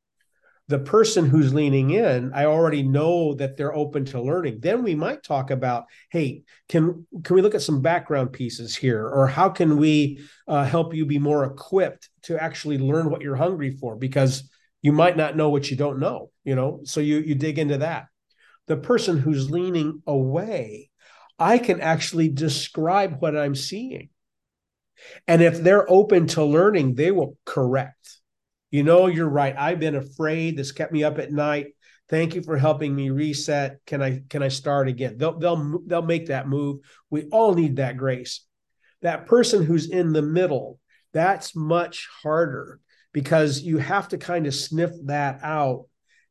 the 0.69 0.79
person 0.79 1.27
who's 1.27 1.53
leaning 1.53 1.91
in 1.91 2.33
i 2.35 2.47
already 2.47 2.83
know 2.83 3.35
that 3.35 3.57
they're 3.57 3.75
open 3.75 4.05
to 4.05 4.21
learning. 4.21 4.59
Then 4.61 4.83
we 4.83 4.95
might 4.95 5.23
talk 5.23 5.51
about 5.51 5.85
hey 6.11 6.43
can 6.69 7.07
can 7.23 7.37
we 7.37 7.43
look 7.43 7.55
at 7.55 7.63
some 7.63 7.83
background 7.83 8.33
pieces 8.33 8.75
here? 8.75 9.07
Or 9.07 9.27
how 9.27 9.49
can 9.49 9.77
we 9.77 10.21
uh, 10.49 10.65
help 10.65 10.95
you 10.95 11.07
be 11.07 11.19
more 11.19 11.45
equipped 11.45 12.09
to 12.23 12.43
actually 12.43 12.79
learn 12.79 13.11
what 13.11 13.23
you're 13.23 13.37
hungry 13.37 13.71
for? 13.71 13.97
Because 13.97 14.49
you 14.83 14.93
might 14.93 15.17
not 15.17 15.37
know 15.37 15.51
what 15.51 15.71
you 15.71 15.77
don't 15.77 15.99
know 15.99 16.31
you 16.45 16.55
know? 16.55 16.81
So 16.85 17.01
you 17.01 17.19
you 17.19 17.35
dig 17.35 17.59
into 17.59 17.79
that. 17.79 18.07
The 18.67 18.77
person 18.77 19.19
who's 19.19 19.51
leaning 19.51 20.03
away 20.07 20.91
i 21.39 21.59
can 21.59 21.81
actually 21.81 22.29
describe 22.29 23.21
what 23.21 23.37
i'm 23.37 23.55
seeing. 23.55 24.09
And 25.27 25.43
if 25.43 25.59
they're 25.59 25.91
open 25.91 26.29
to 26.29 26.45
learning, 26.45 26.95
they 26.95 27.11
will 27.11 27.37
correct. 27.45 28.21
You 28.75 28.83
know, 28.83 29.07
you're 29.07 29.29
right. 29.29 29.55
I've 29.57 29.79
been 29.79 29.95
afraid. 29.95 30.57
This 30.57 30.73
kept 30.73 30.93
me 30.93 31.05
up 31.05 31.21
at 31.21 31.31
night. 31.31 31.77
Thank 32.09 32.35
you 32.35 32.43
for 32.43 32.59
helping 32.59 32.93
me 32.93 33.11
reset. 33.11 33.79
Can 33.87 34.03
I 34.03 34.23
can 34.29 34.43
I 34.43 34.49
start 34.49 34.89
again? 34.89 35.17
They'll 35.17 35.39
they'll 35.39 35.79
they'll 35.87 36.03
make 36.03 36.27
that 36.27 36.49
move. 36.49 36.81
We 37.09 37.29
all 37.31 37.55
need 37.55 37.77
that 37.77 37.97
grace. 37.97 38.45
That 39.03 39.27
person 39.27 39.63
who's 39.63 39.89
in 39.89 40.13
the 40.13 40.23
middle, 40.23 40.81
that's 41.13 41.55
much 41.55 42.09
harder 42.25 42.81
because 43.13 43.63
you 43.63 43.79
have 43.79 44.09
to 44.09 44.19
kind 44.19 44.45
of 44.45 44.57
sniff 44.57 44.91
that 45.05 45.39
out 45.45 45.85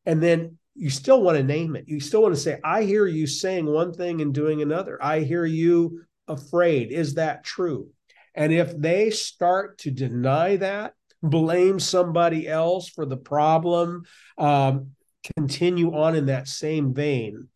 and 0.06 0.22
then 0.22 0.58
you 0.76 0.90
still 0.90 1.22
want 1.22 1.38
to 1.38 1.44
name 1.46 1.78
it. 1.78 1.86
You 1.88 2.02
still 2.02 2.24
want 2.24 2.36
to 2.36 2.42
say, 2.42 2.60
I 2.62 2.84
hear 2.84 3.06
you 3.06 3.26
saying 3.26 3.68
one 3.68 3.94
thing 3.94 4.20
and 4.20 4.34
doing 4.34 4.62
another. 4.62 5.02
I 5.02 5.22
hear 5.22 5.46
you 5.46 6.02
afraid. 6.28 6.92
Is 6.92 7.14
that 7.14 7.46
true? 7.46 7.88
And 8.36 8.52
if 8.52 8.78
they 8.78 9.12
start 9.12 9.78
to 9.80 9.92
deny 9.92 10.58
that, 10.58 10.96
blame 11.24 11.80
somebody 11.80 12.48
else 12.48 12.89
for 12.89 13.06
the 13.06 13.18
problem, 13.18 14.03
um, 14.38 14.92
continue 15.38 15.96
on 15.96 16.15
in 16.15 16.25
that 16.25 16.48
same 16.48 16.94
vein, 16.94 17.48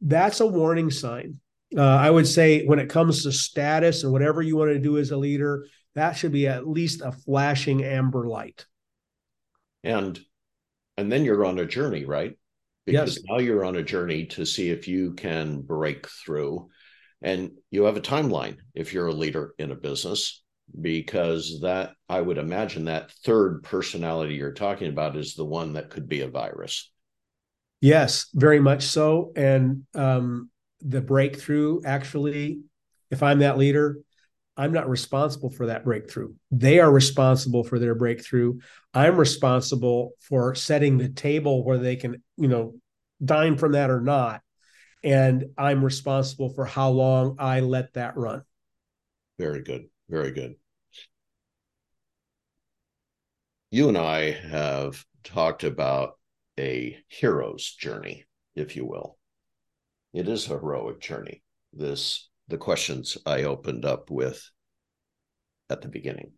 that's 0.00 0.40
a 0.40 0.46
warning 0.46 0.90
sign. 0.90 1.40
Uh, 1.76 1.82
I 1.82 2.10
would 2.10 2.26
say 2.26 2.64
when 2.64 2.78
it 2.78 2.88
comes 2.88 3.22
to 3.22 3.32
status 3.32 4.02
and 4.02 4.12
whatever 4.12 4.42
you 4.42 4.56
want 4.56 4.70
to 4.70 4.78
do 4.78 4.98
as 4.98 5.10
a 5.10 5.16
leader, 5.16 5.66
that 5.94 6.12
should 6.12 6.32
be 6.32 6.48
at 6.48 6.68
least 6.68 7.02
a 7.02 7.12
flashing 7.12 7.84
amber 7.84 8.26
light. 8.26 8.66
And 9.84 10.18
and 10.96 11.12
then 11.12 11.24
you're 11.24 11.44
on 11.44 11.58
a 11.60 11.66
journey, 11.66 12.04
right? 12.04 12.36
Because 12.84 13.16
yes. 13.16 13.24
now 13.28 13.38
you're 13.38 13.64
on 13.64 13.76
a 13.76 13.82
journey 13.82 14.26
to 14.26 14.44
see 14.44 14.70
if 14.70 14.88
you 14.88 15.12
can 15.12 15.60
break 15.60 16.08
through. 16.08 16.70
And 17.22 17.52
you 17.70 17.84
have 17.84 17.96
a 17.96 18.00
timeline 18.00 18.56
if 18.74 18.92
you're 18.92 19.06
a 19.06 19.12
leader 19.12 19.54
in 19.58 19.70
a 19.70 19.76
business, 19.76 20.42
because 20.80 21.60
that 21.62 21.92
I 22.08 22.20
would 22.20 22.38
imagine 22.38 22.84
that 22.86 23.12
third 23.24 23.62
personality 23.62 24.34
you're 24.34 24.52
talking 24.52 24.88
about 24.88 25.16
is 25.16 25.34
the 25.34 25.44
one 25.44 25.74
that 25.74 25.90
could 25.90 26.08
be 26.08 26.20
a 26.20 26.28
virus. 26.28 26.90
Yes, 27.80 28.26
very 28.34 28.60
much 28.60 28.82
so. 28.82 29.32
And 29.36 29.84
um, 29.94 30.50
the 30.80 31.00
breakthrough 31.00 31.80
actually, 31.84 32.60
if 33.10 33.22
I'm 33.22 33.40
that 33.40 33.58
leader, 33.58 33.98
I'm 34.56 34.72
not 34.72 34.88
responsible 34.88 35.50
for 35.50 35.66
that 35.66 35.84
breakthrough. 35.84 36.34
They 36.50 36.80
are 36.80 36.90
responsible 36.90 37.62
for 37.62 37.78
their 37.78 37.94
breakthrough. 37.94 38.58
I'm 38.92 39.16
responsible 39.16 40.12
for 40.20 40.56
setting 40.56 40.98
the 40.98 41.08
table 41.08 41.64
where 41.64 41.78
they 41.78 41.94
can, 41.94 42.22
you 42.36 42.48
know, 42.48 42.74
dine 43.24 43.56
from 43.56 43.72
that 43.72 43.90
or 43.90 44.00
not. 44.00 44.40
And 45.04 45.44
I'm 45.56 45.84
responsible 45.84 46.52
for 46.54 46.64
how 46.64 46.90
long 46.90 47.36
I 47.38 47.60
let 47.60 47.94
that 47.94 48.16
run. 48.16 48.42
Very 49.38 49.62
good. 49.62 49.86
Very 50.08 50.32
good. 50.32 50.56
You 53.70 53.88
and 53.88 53.98
I 53.98 54.30
have 54.30 55.04
talked 55.24 55.62
about 55.62 56.18
a 56.58 56.96
hero's 57.08 57.70
journey, 57.74 58.24
if 58.54 58.76
you 58.76 58.86
will. 58.86 59.18
It 60.14 60.26
is 60.26 60.46
a 60.46 60.58
heroic 60.58 61.00
journey. 61.00 61.42
This 61.74 62.30
the 62.48 62.56
questions 62.56 63.18
I 63.26 63.42
opened 63.42 63.84
up 63.84 64.10
with 64.10 64.42
at 65.68 65.82
the 65.82 65.88
beginning. 65.88 66.32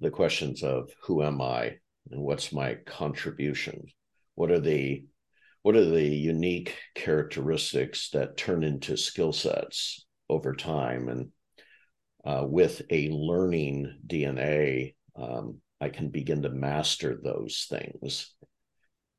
The 0.00 0.10
questions 0.10 0.64
of 0.64 0.90
who 1.04 1.22
am 1.22 1.40
I 1.40 1.78
and 2.10 2.20
what's 2.20 2.52
my 2.52 2.74
contribution? 2.84 3.86
What 4.34 4.50
are 4.50 4.58
the 4.58 5.04
what 5.62 5.76
are 5.76 5.84
the 5.84 6.02
unique 6.02 6.74
characteristics 6.96 8.10
that 8.10 8.36
turn 8.36 8.64
into 8.64 8.96
skill 8.96 9.32
sets 9.32 10.04
over 10.28 10.52
time? 10.52 11.08
And 11.08 11.28
uh, 12.24 12.44
with 12.44 12.82
a 12.90 13.08
learning 13.10 14.00
DNA, 14.04 14.96
um, 15.14 15.60
I 15.80 15.88
can 15.88 16.08
begin 16.08 16.42
to 16.42 16.48
master 16.48 17.18
those 17.22 17.66
things. 17.68 18.34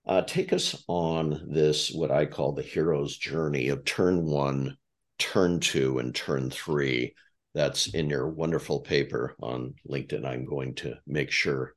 Uh, 0.05 0.21
take 0.21 0.53
us 0.53 0.83
on 0.87 1.47
this, 1.51 1.91
what 1.91 2.11
I 2.11 2.25
call 2.25 2.53
the 2.53 2.63
hero's 2.63 3.17
journey 3.17 3.69
of 3.69 3.85
turn 3.85 4.25
one 4.25 4.77
turn 5.17 5.59
two 5.59 5.99
and 5.99 6.15
turn 6.15 6.49
three. 6.49 7.13
That's 7.53 7.87
in 7.87 8.09
your 8.09 8.29
wonderful 8.29 8.79
paper 8.79 9.35
on 9.41 9.75
linkedin. 9.89 10.25
I'm 10.25 10.45
going 10.45 10.75
to 10.75 10.95
make 11.05 11.31
sure 11.31 11.73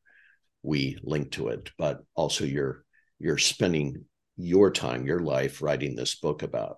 we 0.63 0.97
link 1.03 1.33
to 1.33 1.49
it 1.49 1.71
but 1.77 2.03
also 2.15 2.45
you're 2.45 2.85
you're 3.19 3.39
spending 3.39 4.05
your 4.37 4.71
time 4.71 5.07
your 5.07 5.21
life 5.21 5.61
writing 5.61 5.95
this 5.95 6.15
book 6.15 6.43
about. 6.43 6.77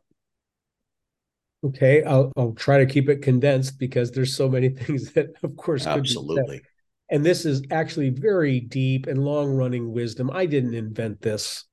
Okay 1.65 2.03
i'll, 2.03 2.33
I'll 2.37 2.53
try 2.53 2.79
to 2.79 2.87
keep 2.87 3.09
it 3.09 3.23
condensed 3.23 3.79
because 3.79 4.11
there's 4.11 4.37
so 4.37 4.49
many 4.49 4.69
things 4.71 5.13
that 5.13 5.29
of 5.43 5.57
course 5.57 5.87
absolutely 5.87 6.63
and 7.11 7.25
this 7.25 7.45
is 7.45 7.63
actually 7.71 8.11
very 8.11 8.61
deep 8.61 9.07
and 9.07 9.25
long 9.25 9.51
running 9.51 9.93
wisdom 9.93 10.31
i 10.33 10.47
didn't 10.47 10.75
invent 10.75 11.21
this 11.21 11.65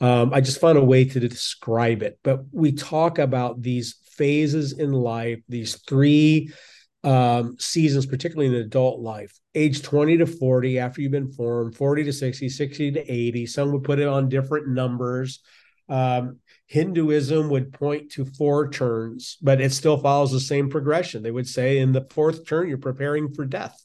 um, 0.00 0.32
I 0.32 0.40
just 0.40 0.60
found 0.60 0.78
a 0.78 0.84
way 0.84 1.04
to 1.04 1.20
describe 1.20 2.02
it. 2.02 2.18
But 2.22 2.40
we 2.52 2.72
talk 2.72 3.18
about 3.18 3.62
these 3.62 3.96
phases 4.12 4.72
in 4.72 4.92
life, 4.92 5.40
these 5.48 5.76
three 5.82 6.52
um, 7.04 7.56
seasons, 7.58 8.06
particularly 8.06 8.54
in 8.54 8.62
adult 8.62 9.00
life, 9.00 9.38
age 9.54 9.82
20 9.82 10.18
to 10.18 10.26
40 10.26 10.78
after 10.78 11.00
you've 11.00 11.12
been 11.12 11.32
formed, 11.32 11.76
40 11.76 12.04
to 12.04 12.12
60, 12.12 12.48
60 12.48 12.92
to 12.92 13.12
80. 13.12 13.46
Some 13.46 13.72
would 13.72 13.84
put 13.84 13.98
it 13.98 14.08
on 14.08 14.28
different 14.28 14.68
numbers. 14.68 15.40
Um, 15.88 16.38
Hinduism 16.66 17.48
would 17.48 17.72
point 17.72 18.12
to 18.12 18.24
four 18.24 18.70
turns, 18.70 19.36
but 19.42 19.60
it 19.60 19.72
still 19.72 19.96
follows 19.98 20.30
the 20.30 20.38
same 20.38 20.70
progression. 20.70 21.22
They 21.22 21.32
would 21.32 21.48
say 21.48 21.78
in 21.78 21.92
the 21.92 22.06
fourth 22.10 22.46
turn, 22.46 22.68
you're 22.68 22.78
preparing 22.78 23.34
for 23.34 23.44
death. 23.44 23.76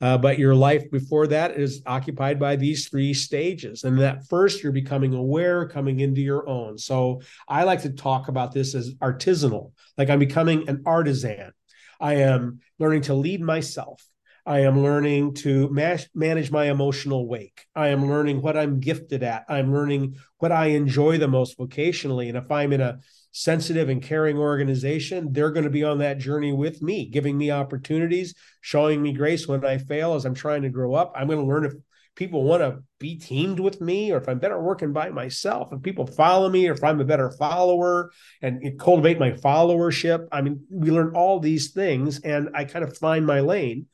Uh, 0.00 0.16
but 0.16 0.38
your 0.38 0.54
life 0.54 0.90
before 0.90 1.26
that 1.26 1.58
is 1.58 1.82
occupied 1.86 2.38
by 2.38 2.56
these 2.56 2.88
three 2.88 3.12
stages. 3.12 3.84
And 3.84 3.98
that 4.00 4.26
first, 4.28 4.62
you're 4.62 4.72
becoming 4.72 5.14
aware, 5.14 5.68
coming 5.68 6.00
into 6.00 6.22
your 6.22 6.48
own. 6.48 6.78
So 6.78 7.20
I 7.46 7.64
like 7.64 7.82
to 7.82 7.90
talk 7.90 8.28
about 8.28 8.52
this 8.52 8.74
as 8.74 8.94
artisanal, 8.94 9.72
like 9.98 10.08
I'm 10.08 10.18
becoming 10.18 10.68
an 10.68 10.82
artisan. 10.86 11.52
I 12.00 12.14
am 12.14 12.60
learning 12.78 13.02
to 13.02 13.14
lead 13.14 13.42
myself. 13.42 14.06
I 14.46 14.60
am 14.60 14.82
learning 14.82 15.34
to 15.34 15.68
ma- 15.68 15.98
manage 16.14 16.50
my 16.50 16.70
emotional 16.70 17.28
wake. 17.28 17.66
I 17.76 17.88
am 17.88 18.08
learning 18.08 18.40
what 18.40 18.56
I'm 18.56 18.80
gifted 18.80 19.22
at. 19.22 19.44
I'm 19.48 19.72
learning 19.72 20.16
what 20.38 20.50
I 20.50 20.68
enjoy 20.68 21.18
the 21.18 21.28
most 21.28 21.58
vocationally. 21.58 22.28
And 22.28 22.38
if 22.38 22.50
I'm 22.50 22.72
in 22.72 22.80
a 22.80 23.00
sensitive 23.32 23.88
and 23.88 24.02
caring 24.02 24.38
organization, 24.38 25.32
they're 25.32 25.52
going 25.52 25.64
to 25.64 25.70
be 25.70 25.84
on 25.84 25.98
that 25.98 26.18
journey 26.18 26.52
with 26.52 26.82
me, 26.82 27.06
giving 27.06 27.38
me 27.38 27.50
opportunities, 27.50 28.34
showing 28.60 29.00
me 29.02 29.12
grace 29.12 29.46
when 29.46 29.64
I 29.64 29.78
fail 29.78 30.14
as 30.14 30.24
I'm 30.24 30.34
trying 30.34 30.62
to 30.62 30.68
grow 30.68 30.94
up. 30.94 31.12
I'm 31.14 31.28
going 31.28 31.38
to 31.38 31.46
learn 31.46 31.64
if 31.64 31.74
people 32.16 32.42
want 32.42 32.60
to 32.62 32.82
be 32.98 33.16
teamed 33.16 33.60
with 33.60 33.80
me 33.80 34.12
or 34.12 34.18
if 34.18 34.28
I'm 34.28 34.38
better 34.38 34.60
working 34.60 34.92
by 34.92 35.10
myself, 35.10 35.72
if 35.72 35.82
people 35.82 36.06
follow 36.06 36.48
me 36.48 36.68
or 36.68 36.72
if 36.72 36.82
I'm 36.82 37.00
a 37.00 37.04
better 37.04 37.30
follower 37.30 38.10
and 38.42 38.78
cultivate 38.78 39.18
my 39.18 39.30
followership. 39.30 40.26
I 40.32 40.42
mean, 40.42 40.64
we 40.70 40.90
learn 40.90 41.14
all 41.14 41.40
these 41.40 41.70
things 41.70 42.20
and 42.20 42.50
I 42.54 42.64
kind 42.64 42.84
of 42.84 42.98
find 42.98 43.24
my 43.26 43.40
lane. 43.40 43.86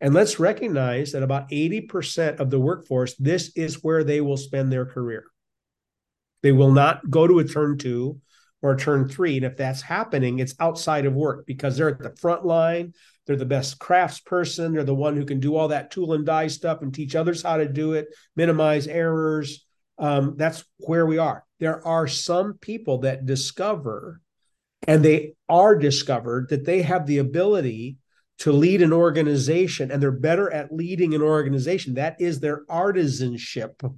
And 0.00 0.14
let's 0.14 0.38
recognize 0.38 1.12
that 1.12 1.22
about 1.22 1.50
80% 1.50 2.38
of 2.38 2.50
the 2.50 2.60
workforce, 2.60 3.14
this 3.16 3.52
is 3.56 3.82
where 3.82 4.04
they 4.04 4.20
will 4.20 4.36
spend 4.36 4.72
their 4.72 4.86
career. 4.86 5.24
They 6.42 6.52
will 6.52 6.72
not 6.72 7.08
go 7.10 7.26
to 7.26 7.38
a 7.38 7.44
turn 7.44 7.78
two 7.78 8.20
or 8.64 8.74
turn 8.74 9.06
three. 9.06 9.36
And 9.36 9.44
if 9.44 9.58
that's 9.58 9.82
happening, 9.82 10.38
it's 10.38 10.54
outside 10.58 11.04
of 11.04 11.12
work 11.12 11.44
because 11.44 11.76
they're 11.76 11.90
at 11.90 11.98
the 11.98 12.16
front 12.16 12.46
line. 12.46 12.94
They're 13.26 13.36
the 13.36 13.44
best 13.44 13.78
crafts 13.78 14.20
person. 14.20 14.72
They're 14.72 14.84
the 14.84 14.94
one 14.94 15.16
who 15.16 15.26
can 15.26 15.38
do 15.38 15.54
all 15.54 15.68
that 15.68 15.90
tool 15.90 16.14
and 16.14 16.24
die 16.24 16.46
stuff 16.46 16.80
and 16.80 16.92
teach 16.92 17.14
others 17.14 17.42
how 17.42 17.58
to 17.58 17.68
do 17.68 17.92
it, 17.92 18.06
minimize 18.36 18.86
errors. 18.86 19.66
Um, 19.98 20.36
that's 20.38 20.64
where 20.78 21.04
we 21.04 21.18
are. 21.18 21.44
There 21.60 21.86
are 21.86 22.08
some 22.08 22.54
people 22.54 23.00
that 23.00 23.26
discover, 23.26 24.22
and 24.88 25.04
they 25.04 25.34
are 25.46 25.76
discovered 25.76 26.48
that 26.48 26.64
they 26.64 26.80
have 26.80 27.06
the 27.06 27.18
ability 27.18 27.98
to 28.38 28.50
lead 28.50 28.80
an 28.80 28.94
organization 28.94 29.90
and 29.90 30.02
they're 30.02 30.10
better 30.10 30.50
at 30.50 30.72
leading 30.72 31.14
an 31.14 31.20
organization. 31.20 31.94
That 31.94 32.18
is 32.18 32.40
their 32.40 32.64
artisanship. 32.64 33.94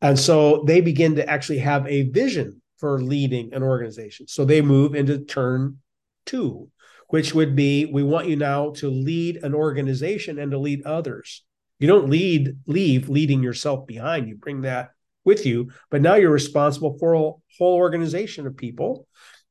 And 0.00 0.16
so 0.16 0.62
they 0.68 0.82
begin 0.82 1.16
to 1.16 1.28
actually 1.28 1.58
have 1.58 1.84
a 1.88 2.08
vision 2.10 2.62
for 2.78 3.00
leading 3.00 3.52
an 3.52 3.62
organization. 3.62 4.26
So 4.28 4.44
they 4.44 4.60
move 4.60 4.94
into 4.94 5.18
turn 5.18 5.78
two, 6.26 6.70
which 7.08 7.34
would 7.34 7.56
be 7.56 7.86
we 7.86 8.02
want 8.02 8.28
you 8.28 8.36
now 8.36 8.70
to 8.76 8.90
lead 8.90 9.38
an 9.42 9.54
organization 9.54 10.38
and 10.38 10.50
to 10.52 10.58
lead 10.58 10.84
others. 10.84 11.44
You 11.78 11.88
don't 11.88 12.10
lead, 12.10 12.56
leave 12.66 13.08
leading 13.08 13.42
yourself 13.42 13.86
behind. 13.86 14.28
You 14.28 14.36
bring 14.36 14.62
that 14.62 14.90
with 15.24 15.44
you, 15.44 15.70
but 15.90 16.02
now 16.02 16.14
you're 16.14 16.30
responsible 16.30 16.96
for 16.98 17.14
a 17.14 17.32
whole 17.58 17.76
organization 17.76 18.46
of 18.46 18.56
people 18.56 19.06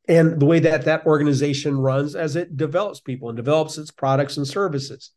and 0.07 0.39
the 0.39 0.45
way 0.45 0.59
that 0.59 0.85
that 0.85 1.05
organization 1.05 1.77
runs 1.77 2.15
as 2.15 2.35
it 2.35 2.55
develops 2.55 2.99
people 2.99 3.29
and 3.29 3.35
develops 3.35 3.77
its 3.77 3.91
products 3.91 4.37
and 4.37 4.47
services. 4.47 5.11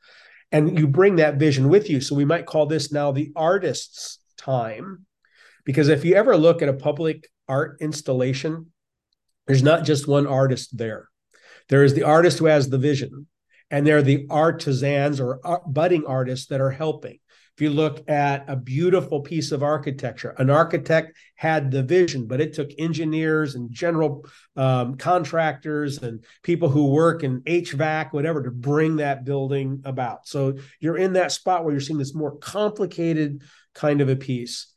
And 0.52 0.79
you 0.79 0.88
bring 0.88 1.17
that 1.17 1.37
vision 1.37 1.69
with 1.69 1.88
you. 1.88 2.00
So 2.00 2.17
we 2.17 2.25
might 2.25 2.47
call 2.47 2.67
this 2.67 2.90
now 2.90 3.12
the 3.12 3.33
artist's 3.37 4.19
time. 4.37 5.07
Because 5.70 5.86
if 5.86 6.04
you 6.04 6.16
ever 6.16 6.36
look 6.36 6.62
at 6.62 6.68
a 6.68 6.72
public 6.72 7.30
art 7.46 7.76
installation, 7.80 8.72
there's 9.46 9.62
not 9.62 9.84
just 9.84 10.08
one 10.08 10.26
artist 10.26 10.76
there. 10.76 11.08
There 11.68 11.84
is 11.84 11.94
the 11.94 12.02
artist 12.02 12.40
who 12.40 12.46
has 12.46 12.68
the 12.68 12.76
vision, 12.76 13.28
and 13.70 13.86
they're 13.86 14.02
the 14.02 14.26
artisans 14.30 15.20
or 15.20 15.38
budding 15.68 16.06
artists 16.06 16.48
that 16.48 16.60
are 16.60 16.72
helping. 16.72 17.20
If 17.56 17.62
you 17.62 17.70
look 17.70 18.10
at 18.10 18.46
a 18.48 18.56
beautiful 18.56 19.20
piece 19.20 19.52
of 19.52 19.62
architecture, 19.62 20.34
an 20.38 20.50
architect 20.50 21.16
had 21.36 21.70
the 21.70 21.84
vision, 21.84 22.26
but 22.26 22.40
it 22.40 22.52
took 22.52 22.70
engineers 22.76 23.54
and 23.54 23.70
general 23.70 24.26
um, 24.56 24.96
contractors 24.96 25.98
and 25.98 26.24
people 26.42 26.68
who 26.68 26.90
work 26.90 27.22
in 27.22 27.42
HVAC, 27.42 28.12
whatever, 28.12 28.42
to 28.42 28.50
bring 28.50 28.96
that 28.96 29.24
building 29.24 29.82
about. 29.84 30.26
So 30.26 30.56
you're 30.80 30.98
in 30.98 31.12
that 31.12 31.30
spot 31.30 31.62
where 31.62 31.70
you're 31.70 31.80
seeing 31.80 32.00
this 32.00 32.12
more 32.12 32.38
complicated 32.38 33.42
kind 33.72 34.00
of 34.00 34.08
a 34.08 34.16
piece. 34.16 34.69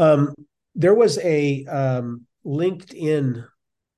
Um, 0.00 0.34
there 0.74 0.94
was 0.94 1.18
a 1.18 1.66
um, 1.66 2.26
LinkedIn 2.46 3.46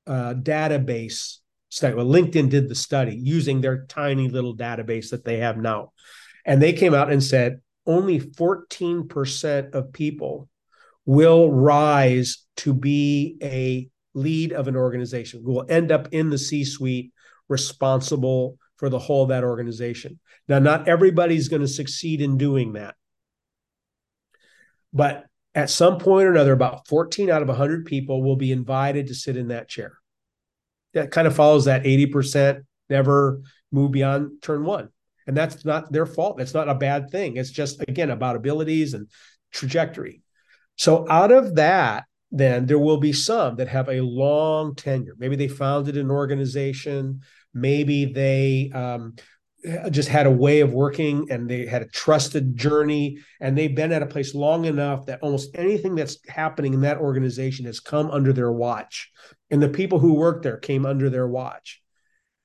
uh, 0.05 0.35
database 0.35 1.37
study. 1.69 1.95
Well, 1.95 2.07
LinkedIn 2.07 2.51
did 2.51 2.69
the 2.69 2.75
study 2.75 3.15
using 3.15 3.61
their 3.61 3.87
tiny 3.87 4.29
little 4.29 4.57
database 4.57 5.11
that 5.11 5.25
they 5.25 5.39
have 5.39 5.59
now. 5.59 5.93
And 6.45 6.61
they 6.61 6.73
came 6.73 6.93
out 6.93 7.13
and 7.13 7.23
said 7.23 7.61
only 7.87 8.19
14% 8.19 9.75
of 9.75 9.93
people 9.93 10.49
will 11.07 11.53
rise 11.53 12.47
to 12.57 12.75
be 12.75 13.39
a 13.41 13.89
lead 14.13 14.53
of 14.53 14.67
an 14.67 14.75
organization, 14.75 15.45
will 15.45 15.67
end 15.69 15.93
up 15.93 16.09
in 16.11 16.31
the 16.31 16.39
C 16.39 16.65
suite 16.65 17.13
responsible 17.49 18.59
for 18.75 18.89
the 18.89 18.99
whole 18.99 19.23
of 19.23 19.29
that 19.29 19.45
organization. 19.45 20.19
Now, 20.49 20.59
not 20.59 20.89
everybody's 20.89 21.47
going 21.47 21.63
to 21.63 21.69
succeed 21.69 22.21
in 22.21 22.39
doing 22.39 22.73
that. 22.73 22.97
But 24.93 25.27
at 25.55 25.71
some 25.71 25.99
point 25.99 26.27
or 26.27 26.31
another, 26.33 26.53
about 26.53 26.89
14 26.89 27.31
out 27.31 27.43
of 27.43 27.49
100 27.49 27.85
people 27.87 28.23
will 28.23 28.37
be 28.37 28.53
invited 28.53 29.09
to 29.09 29.15
sit 29.15 29.37
in 29.37 29.49
that 29.49 29.69
chair. 29.69 29.93
That 30.95 31.11
kind 31.11 31.27
of 31.27 31.35
follows 31.35 31.67
that 31.67 31.85
80% 31.85 32.63
never 32.89 33.41
move 33.71 33.93
beyond 33.93 34.43
turn 34.43 34.65
one. 34.65 34.89
And 35.27 35.37
that's 35.37 35.65
not 35.65 35.93
their 35.93 36.07
fault. 36.07 36.39
That's 36.39 36.55
not 36.55 36.69
a 36.69 36.75
bad 36.75 37.11
thing. 37.11 37.37
It's 37.37 37.51
just 37.51 37.81
again 37.83 38.11
about 38.11 38.37
abilities 38.37 38.95
and 38.95 39.09
trajectory. 39.53 40.23
So 40.77 41.09
out 41.09 41.33
of 41.33 41.55
that 41.57 42.05
then 42.33 42.65
there 42.65 42.79
will 42.79 42.97
be 42.97 43.13
some 43.13 43.57
that 43.57 43.69
have 43.69 43.89
a 43.89 44.01
long 44.01 44.75
tenure. 44.75 45.15
Maybe 45.19 45.37
they 45.37 45.49
founded 45.49 45.99
an 45.99 46.11
organization. 46.11 47.21
Maybe 47.53 48.07
they 48.07 48.71
um, 48.75 49.15
Uh, 49.69 49.89
just 49.91 50.09
had 50.09 50.27
a 50.27 50.31
way 50.31 50.61
of 50.61 50.73
working 50.73 51.31
and 51.31 51.49
they 51.49 51.65
had 51.67 51.83
a 51.83 51.89
trusted 51.89 52.57
journey 52.57 53.19
and 53.41 53.57
they've 53.57 53.77
been 53.77 53.93
at 53.93 54.03
a 54.03 54.07
place 54.07 54.35
long 54.35 54.65
enough 54.65 55.07
that 55.07 55.21
almost 55.23 55.51
anything 55.55 55.95
that's 55.95 56.19
happening 56.29 56.75
in 56.75 56.81
that 56.81 56.99
organization 56.99 57.65
has 57.65 57.79
come 57.79 58.11
under 58.11 58.33
their 58.33 58.51
watch. 58.51 59.13
And 59.53 59.63
the 59.63 59.69
people 59.69 60.01
who 60.01 60.15
work 60.15 60.43
there 60.43 60.57
came 60.57 60.85
under 60.85 61.09
their 61.11 61.29
watch. 61.29 61.81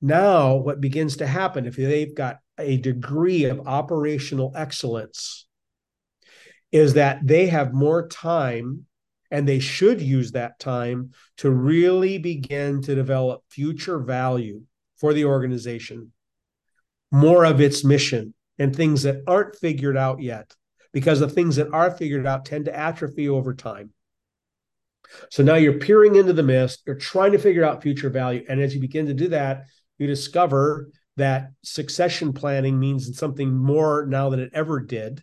Now 0.00 0.54
what 0.54 0.80
begins 0.80 1.16
to 1.16 1.26
happen 1.26 1.66
if 1.66 1.74
they've 1.74 2.14
got 2.14 2.38
a 2.56 2.76
degree 2.76 3.44
of 3.44 3.66
operational 3.66 4.52
excellence 4.54 5.48
is 6.70 6.94
that 6.94 7.26
they 7.26 7.48
have 7.48 7.72
more 7.72 8.06
time 8.06 8.86
and 9.30 9.46
they 9.46 9.58
should 9.58 10.00
use 10.00 10.32
that 10.32 10.58
time 10.58 11.10
to 11.38 11.50
really 11.50 12.18
begin 12.18 12.80
to 12.82 12.94
develop 12.94 13.42
future 13.48 13.98
value 13.98 14.62
for 14.96 15.12
the 15.12 15.24
organization, 15.24 16.12
more 17.10 17.44
of 17.44 17.60
its 17.60 17.84
mission, 17.84 18.34
and 18.58 18.74
things 18.74 19.02
that 19.04 19.22
aren't 19.26 19.56
figured 19.56 19.96
out 19.96 20.20
yet, 20.20 20.54
because 20.92 21.20
the 21.20 21.28
things 21.28 21.56
that 21.56 21.72
are 21.72 21.90
figured 21.90 22.26
out 22.26 22.44
tend 22.44 22.64
to 22.64 22.76
atrophy 22.76 23.28
over 23.28 23.54
time. 23.54 23.92
So 25.30 25.42
now 25.42 25.54
you're 25.54 25.78
peering 25.78 26.16
into 26.16 26.32
the 26.32 26.42
mist, 26.42 26.82
you're 26.86 26.96
trying 26.96 27.32
to 27.32 27.38
figure 27.38 27.64
out 27.64 27.82
future 27.82 28.10
value. 28.10 28.44
And 28.48 28.60
as 28.60 28.74
you 28.74 28.80
begin 28.80 29.06
to 29.06 29.14
do 29.14 29.28
that, 29.28 29.64
you 29.96 30.06
discover 30.06 30.90
that 31.16 31.50
succession 31.62 32.32
planning 32.32 32.78
means 32.78 33.16
something 33.18 33.56
more 33.56 34.06
now 34.06 34.28
than 34.30 34.40
it 34.40 34.50
ever 34.52 34.80
did 34.80 35.22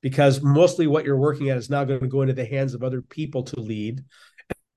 because 0.00 0.42
mostly 0.42 0.86
what 0.86 1.04
you're 1.04 1.16
working 1.16 1.50
at 1.50 1.56
is 1.56 1.70
now 1.70 1.84
going 1.84 2.00
to 2.00 2.06
go 2.06 2.22
into 2.22 2.34
the 2.34 2.44
hands 2.44 2.74
of 2.74 2.82
other 2.82 3.02
people 3.02 3.42
to 3.42 3.60
lead 3.60 4.02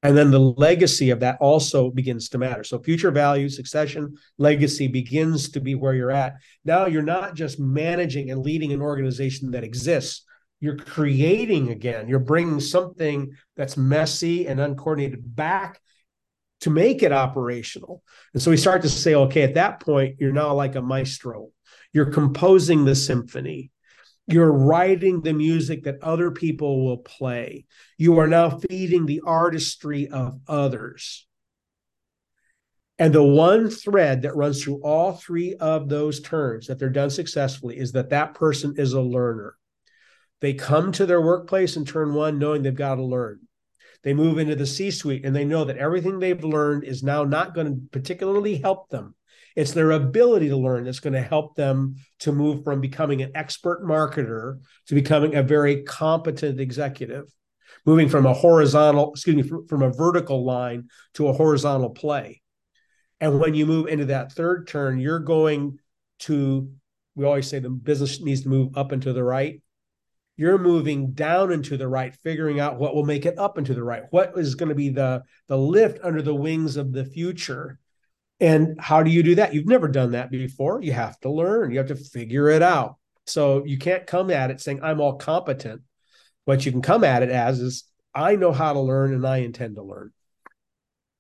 and 0.03 0.17
then 0.17 0.31
the 0.31 0.39
legacy 0.39 1.11
of 1.11 1.19
that 1.19 1.37
also 1.39 1.89
begins 1.91 2.29
to 2.29 2.37
matter 2.37 2.63
so 2.63 2.79
future 2.79 3.11
value 3.11 3.49
succession 3.49 4.15
legacy 4.37 4.87
begins 4.87 5.49
to 5.49 5.59
be 5.59 5.75
where 5.75 5.93
you're 5.93 6.11
at 6.11 6.35
now 6.65 6.85
you're 6.85 7.01
not 7.01 7.35
just 7.35 7.59
managing 7.59 8.31
and 8.31 8.41
leading 8.41 8.71
an 8.71 8.81
organization 8.81 9.51
that 9.51 9.63
exists 9.63 10.25
you're 10.59 10.77
creating 10.77 11.69
again 11.69 12.07
you're 12.07 12.19
bringing 12.19 12.59
something 12.59 13.31
that's 13.55 13.77
messy 13.77 14.47
and 14.47 14.59
uncoordinated 14.59 15.35
back 15.35 15.79
to 16.61 16.69
make 16.69 17.03
it 17.03 17.11
operational. 17.11 18.03
And 18.33 18.41
so 18.41 18.51
we 18.51 18.57
start 18.57 18.83
to 18.83 18.89
say, 18.89 19.15
okay, 19.15 19.41
at 19.41 19.55
that 19.55 19.79
point, 19.79 20.15
you're 20.19 20.31
now 20.31 20.53
like 20.53 20.75
a 20.75 20.81
maestro. 20.81 21.49
You're 21.91 22.11
composing 22.11 22.85
the 22.85 22.95
symphony. 22.95 23.71
You're 24.31 24.51
writing 24.51 25.21
the 25.21 25.33
music 25.33 25.83
that 25.83 26.01
other 26.01 26.31
people 26.31 26.85
will 26.85 26.97
play. 26.97 27.65
You 27.97 28.19
are 28.19 28.27
now 28.27 28.49
feeding 28.49 29.05
the 29.05 29.21
artistry 29.25 30.07
of 30.07 30.39
others. 30.47 31.27
And 32.99 33.13
the 33.15 33.23
one 33.23 33.69
thread 33.69 34.21
that 34.21 34.35
runs 34.35 34.63
through 34.63 34.81
all 34.83 35.13
three 35.13 35.55
of 35.55 35.89
those 35.89 36.19
turns 36.19 36.67
that 36.67 36.77
they're 36.77 36.89
done 36.89 37.09
successfully 37.09 37.79
is 37.79 37.93
that 37.93 38.11
that 38.11 38.35
person 38.35 38.75
is 38.77 38.93
a 38.93 39.01
learner. 39.01 39.55
They 40.39 40.53
come 40.53 40.91
to 40.93 41.05
their 41.05 41.21
workplace 41.21 41.75
in 41.77 41.85
turn 41.85 42.13
one 42.13 42.37
knowing 42.37 42.61
they've 42.61 42.75
got 42.75 42.95
to 42.95 43.03
learn. 43.03 43.39
They 44.03 44.13
move 44.13 44.37
into 44.37 44.55
the 44.55 44.65
C 44.65 44.91
suite 44.91 45.25
and 45.25 45.35
they 45.35 45.45
know 45.45 45.63
that 45.65 45.77
everything 45.77 46.19
they've 46.19 46.43
learned 46.43 46.83
is 46.83 47.03
now 47.03 47.23
not 47.23 47.53
going 47.53 47.67
to 47.67 47.81
particularly 47.91 48.57
help 48.57 48.89
them. 48.89 49.15
It's 49.55 49.71
their 49.71 49.91
ability 49.91 50.49
to 50.49 50.57
learn 50.57 50.85
that's 50.85 50.99
going 50.99 51.13
to 51.13 51.21
help 51.21 51.55
them 51.55 51.95
to 52.19 52.31
move 52.31 52.63
from 52.63 52.81
becoming 52.81 53.21
an 53.21 53.31
expert 53.35 53.83
marketer 53.83 54.59
to 54.87 54.95
becoming 54.95 55.35
a 55.35 55.43
very 55.43 55.83
competent 55.83 56.59
executive, 56.59 57.25
moving 57.85 58.09
from 58.09 58.25
a 58.25 58.33
horizontal, 58.33 59.11
excuse 59.11 59.35
me, 59.35 59.59
from 59.67 59.81
a 59.81 59.91
vertical 59.91 60.43
line 60.45 60.87
to 61.15 61.27
a 61.27 61.33
horizontal 61.33 61.89
play. 61.89 62.41
And 63.19 63.39
when 63.39 63.53
you 63.53 63.65
move 63.65 63.87
into 63.87 64.05
that 64.05 64.31
third 64.31 64.67
turn, 64.67 64.99
you're 64.99 65.19
going 65.19 65.79
to, 66.19 66.71
we 67.15 67.25
always 67.25 67.47
say 67.47 67.59
the 67.59 67.69
business 67.69 68.21
needs 68.21 68.41
to 68.41 68.49
move 68.49 68.77
up 68.77 68.91
and 68.91 69.01
to 69.03 69.13
the 69.13 69.23
right. 69.23 69.61
You're 70.37 70.57
moving 70.57 71.11
down 71.11 71.51
into 71.51 71.77
the 71.77 71.87
right 71.87 72.15
figuring 72.23 72.59
out 72.59 72.79
what 72.79 72.95
will 72.95 73.05
make 73.05 73.27
it 73.27 73.37
up 73.37 73.59
into 73.59 73.75
the 73.75 73.83
right. 73.83 74.03
What 74.09 74.33
is 74.37 74.55
going 74.55 74.69
to 74.69 74.75
be 74.75 74.89
the 74.89 75.21
the 75.47 75.57
lift 75.57 75.99
under 76.03 76.23
the 76.23 76.33
wings 76.33 76.77
of 76.77 76.93
the 76.93 77.05
future 77.05 77.77
and 78.41 78.81
how 78.81 79.03
do 79.03 79.11
you 79.11 79.21
do 79.21 79.35
that? 79.35 79.53
You've 79.53 79.67
never 79.67 79.87
done 79.87 80.11
that 80.11 80.31
before. 80.31 80.81
You 80.81 80.93
have 80.93 81.19
to 81.19 81.29
learn. 81.29 81.71
You 81.71 81.77
have 81.77 81.87
to 81.89 81.95
figure 81.95 82.49
it 82.49 82.63
out. 82.63 82.97
So 83.27 83.63
you 83.63 83.77
can't 83.77 84.07
come 84.07 84.31
at 84.31 84.49
it 84.49 84.59
saying 84.59 84.81
i'm 84.83 84.99
all 84.99 85.15
competent. 85.15 85.81
What 86.45 86.65
you 86.65 86.71
can 86.71 86.81
come 86.81 87.03
at 87.03 87.23
it 87.23 87.29
as 87.29 87.59
is 87.59 87.83
i 88.13 88.35
know 88.35 88.51
how 88.51 88.73
to 88.73 88.79
learn 88.79 89.13
and 89.13 89.25
i 89.25 89.37
intend 89.37 89.75
to 89.75 89.83
learn. 89.83 90.11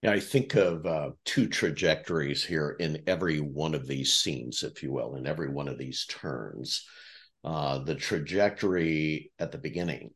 Yeah, 0.01 0.13
I 0.13 0.19
think 0.19 0.55
of 0.55 0.83
uh, 0.87 1.11
two 1.25 1.47
trajectories 1.47 2.43
here 2.43 2.75
in 2.79 3.03
every 3.05 3.37
one 3.37 3.75
of 3.75 3.87
these 3.87 4.17
scenes, 4.17 4.63
if 4.63 4.81
you 4.81 4.91
will, 4.91 5.15
in 5.15 5.27
every 5.27 5.49
one 5.49 5.67
of 5.67 5.77
these 5.77 6.07
turns. 6.07 6.87
Uh, 7.43 7.79
the 7.83 7.93
trajectory 7.93 9.31
at 9.37 9.51
the 9.51 9.59
beginning 9.59 10.09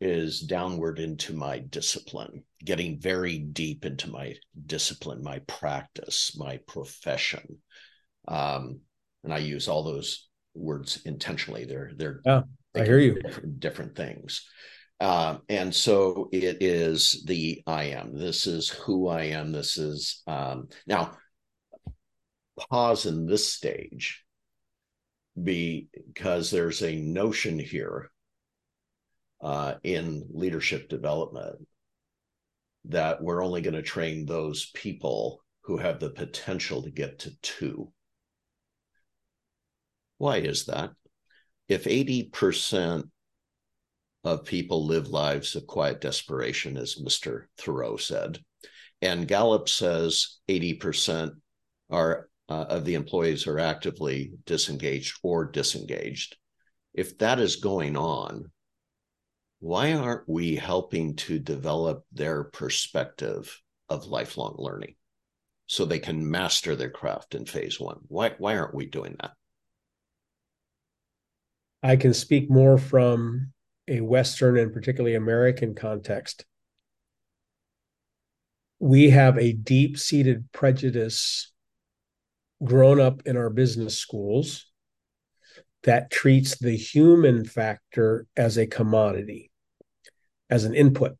is 0.00 0.40
downward 0.40 0.98
into 0.98 1.34
my 1.34 1.58
discipline, 1.58 2.44
getting 2.64 2.98
very 2.98 3.38
deep 3.38 3.84
into 3.84 4.10
my 4.10 4.34
discipline, 4.66 5.22
my 5.22 5.40
practice, 5.40 6.36
my 6.38 6.58
profession. 6.66 7.58
Um, 8.26 8.80
and 9.24 9.32
I 9.34 9.38
use 9.38 9.68
all 9.68 9.82
those 9.82 10.28
words 10.54 11.02
intentionally. 11.04 11.64
They're 11.64 11.90
they're 11.94 12.20
I 12.74 12.84
hear 12.84 12.98
you. 12.98 13.20
Different, 13.20 13.60
different 13.60 13.96
things. 13.96 14.46
Uh, 15.00 15.38
and 15.48 15.74
so 15.74 16.28
it 16.32 16.58
is 16.62 17.22
the 17.26 17.62
I 17.66 17.84
am. 17.84 18.16
This 18.16 18.46
is 18.46 18.68
who 18.68 19.08
I 19.08 19.24
am. 19.24 19.50
This 19.50 19.78
is 19.78 20.22
um, 20.26 20.68
now 20.86 21.16
pause 22.70 23.06
in 23.06 23.26
this 23.26 23.52
stage 23.52 24.24
because 25.42 26.50
there's 26.50 26.82
a 26.82 26.96
notion 26.96 27.58
here 27.58 28.10
uh, 29.42 29.74
in 29.82 30.26
leadership 30.32 30.88
development 30.88 31.66
that 32.86 33.22
we're 33.22 33.44
only 33.44 33.60
going 33.60 33.74
to 33.74 33.82
train 33.82 34.24
those 34.24 34.70
people 34.74 35.42
who 35.62 35.76
have 35.76 36.00
the 36.00 36.10
potential 36.10 36.82
to 36.82 36.90
get 36.90 37.20
to 37.20 37.30
two. 37.42 37.92
Why 40.18 40.38
is 40.38 40.66
that? 40.66 40.90
If 41.68 41.84
80% 41.84 43.08
of 44.24 44.44
people 44.44 44.86
live 44.86 45.08
lives 45.08 45.56
of 45.56 45.66
quiet 45.66 46.00
desperation, 46.00 46.76
as 46.76 46.96
Mr. 46.96 47.44
Thoreau 47.56 47.96
said, 47.96 48.38
and 49.00 49.28
Gallup 49.28 49.68
says 49.68 50.38
80% 50.48 51.32
are 51.90 52.28
uh, 52.48 52.66
of 52.68 52.84
the 52.84 52.94
employees 52.94 53.46
are 53.46 53.60
actively 53.60 54.32
disengaged 54.44 55.18
or 55.22 55.44
disengaged. 55.44 56.36
If 56.92 57.16
that 57.18 57.38
is 57.38 57.56
going 57.56 57.96
on, 57.96 58.50
why 59.60 59.92
aren't 59.92 60.28
we 60.28 60.56
helping 60.56 61.16
to 61.16 61.38
develop 61.38 62.04
their 62.12 62.44
perspective 62.44 63.60
of 63.88 64.06
lifelong 64.06 64.56
learning? 64.58 64.94
so 65.70 65.84
they 65.84 66.00
can 66.00 66.28
master 66.28 66.74
their 66.74 66.90
craft 66.90 67.36
in 67.36 67.46
phase 67.46 67.78
one. 67.78 68.00
Why 68.08 68.32
why 68.38 68.56
aren't 68.56 68.74
we 68.74 68.86
doing 68.86 69.14
that? 69.20 69.30
I 71.80 71.94
can 71.94 72.12
speak 72.12 72.50
more 72.50 72.76
from 72.76 73.52
a 73.86 74.00
Western 74.00 74.58
and 74.58 74.72
particularly 74.72 75.14
American 75.14 75.76
context. 75.76 76.44
We 78.80 79.10
have 79.10 79.38
a 79.38 79.52
deep 79.52 79.96
seated 79.96 80.50
prejudice 80.50 81.52
grown 82.64 82.98
up 82.98 83.22
in 83.24 83.36
our 83.36 83.48
business 83.48 83.96
schools 83.96 84.66
that 85.84 86.10
treats 86.10 86.58
the 86.58 86.76
human 86.76 87.44
factor 87.44 88.26
as 88.36 88.58
a 88.58 88.66
commodity, 88.66 89.49
as 90.50 90.64
an 90.64 90.74
input. 90.74 91.16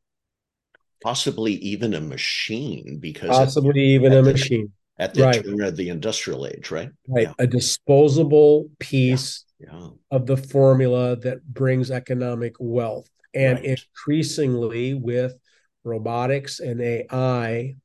Possibly 1.03 1.55
even 1.55 1.95
a 1.95 2.01
machine, 2.01 2.99
because 3.01 3.31
possibly 3.31 3.71
at, 3.71 3.77
even 3.77 4.13
a 4.13 4.23
machine 4.23 4.73
at 4.99 5.15
the 5.15 5.23
right. 5.23 5.43
turn 5.43 5.63
of 5.63 5.77
the 5.77 5.89
industrial 5.89 6.47
age, 6.47 6.71
right? 6.71 6.91
Right. 7.09 7.29
Yeah. 7.29 7.33
A 7.39 7.47
disposable 7.47 8.69
piece 8.79 9.45
yeah. 9.59 9.69
Yeah. 9.73 9.89
of 10.11 10.27
the 10.27 10.37
formula 10.37 11.17
that 11.17 11.47
brings 11.47 11.91
economic 11.91 12.55
wealth. 12.59 13.09
And 13.33 13.59
right. 13.59 13.79
increasingly 13.79 14.95
with 14.95 15.39
robotics 15.85 16.61
and 16.61 16.83
AI, 16.83 17.77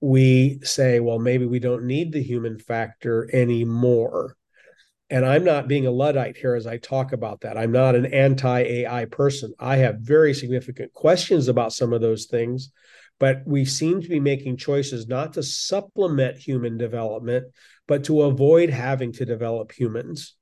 we 0.00 0.60
say, 0.62 1.00
well, 1.00 1.18
maybe 1.18 1.46
we 1.46 1.60
don't 1.60 1.84
need 1.84 2.12
the 2.12 2.22
human 2.22 2.58
factor 2.58 3.28
anymore. 3.32 4.36
And 5.10 5.26
I'm 5.26 5.42
not 5.42 5.66
being 5.66 5.86
a 5.86 5.90
Luddite 5.90 6.36
here 6.36 6.54
as 6.54 6.68
I 6.68 6.78
talk 6.78 7.12
about 7.12 7.40
that. 7.40 7.58
I'm 7.58 7.72
not 7.72 7.96
an 7.96 8.06
anti 8.06 8.60
AI 8.60 9.06
person. 9.06 9.52
I 9.58 9.76
have 9.76 9.98
very 9.98 10.32
significant 10.32 10.92
questions 10.92 11.48
about 11.48 11.72
some 11.72 11.92
of 11.92 12.00
those 12.00 12.26
things, 12.26 12.70
but 13.18 13.42
we 13.44 13.64
seem 13.64 14.00
to 14.00 14.08
be 14.08 14.20
making 14.20 14.56
choices 14.56 15.08
not 15.08 15.32
to 15.32 15.42
supplement 15.42 16.38
human 16.38 16.78
development, 16.78 17.46
but 17.88 18.04
to 18.04 18.22
avoid 18.22 18.70
having 18.70 19.12
to 19.14 19.24
develop 19.24 19.72
humans. 19.72 20.36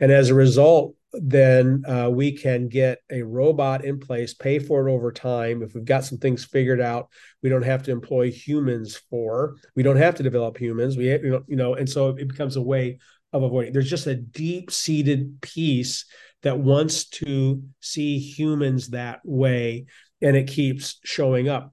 And 0.00 0.10
as 0.10 0.30
a 0.30 0.34
result, 0.34 0.94
then 1.12 1.82
uh, 1.86 2.08
we 2.10 2.32
can 2.32 2.68
get 2.68 3.00
a 3.10 3.22
robot 3.22 3.84
in 3.84 3.98
place, 3.98 4.32
pay 4.32 4.58
for 4.58 4.86
it 4.86 4.92
over 4.92 5.12
time. 5.12 5.62
If 5.62 5.74
we've 5.74 5.84
got 5.84 6.04
some 6.04 6.18
things 6.18 6.44
figured 6.44 6.80
out, 6.80 7.08
we 7.42 7.50
don't 7.50 7.64
have 7.64 7.82
to 7.82 7.90
employ 7.90 8.30
humans 8.30 8.96
for. 9.10 9.56
We 9.74 9.82
don't 9.82 9.96
have 9.96 10.14
to 10.16 10.22
develop 10.22 10.56
humans. 10.56 10.96
We, 10.96 11.10
you 11.10 11.44
know, 11.48 11.74
and 11.74 11.88
so 11.88 12.10
it 12.10 12.28
becomes 12.28 12.56
a 12.56 12.62
way 12.62 12.98
of 13.32 13.42
avoiding. 13.42 13.72
There's 13.72 13.90
just 13.90 14.06
a 14.06 14.14
deep 14.14 14.70
seated 14.70 15.40
piece 15.40 16.04
that 16.42 16.58
wants 16.58 17.04
to 17.04 17.62
see 17.80 18.18
humans 18.18 18.88
that 18.88 19.20
way, 19.24 19.86
and 20.22 20.36
it 20.36 20.48
keeps 20.48 20.98
showing 21.04 21.48
up. 21.48 21.72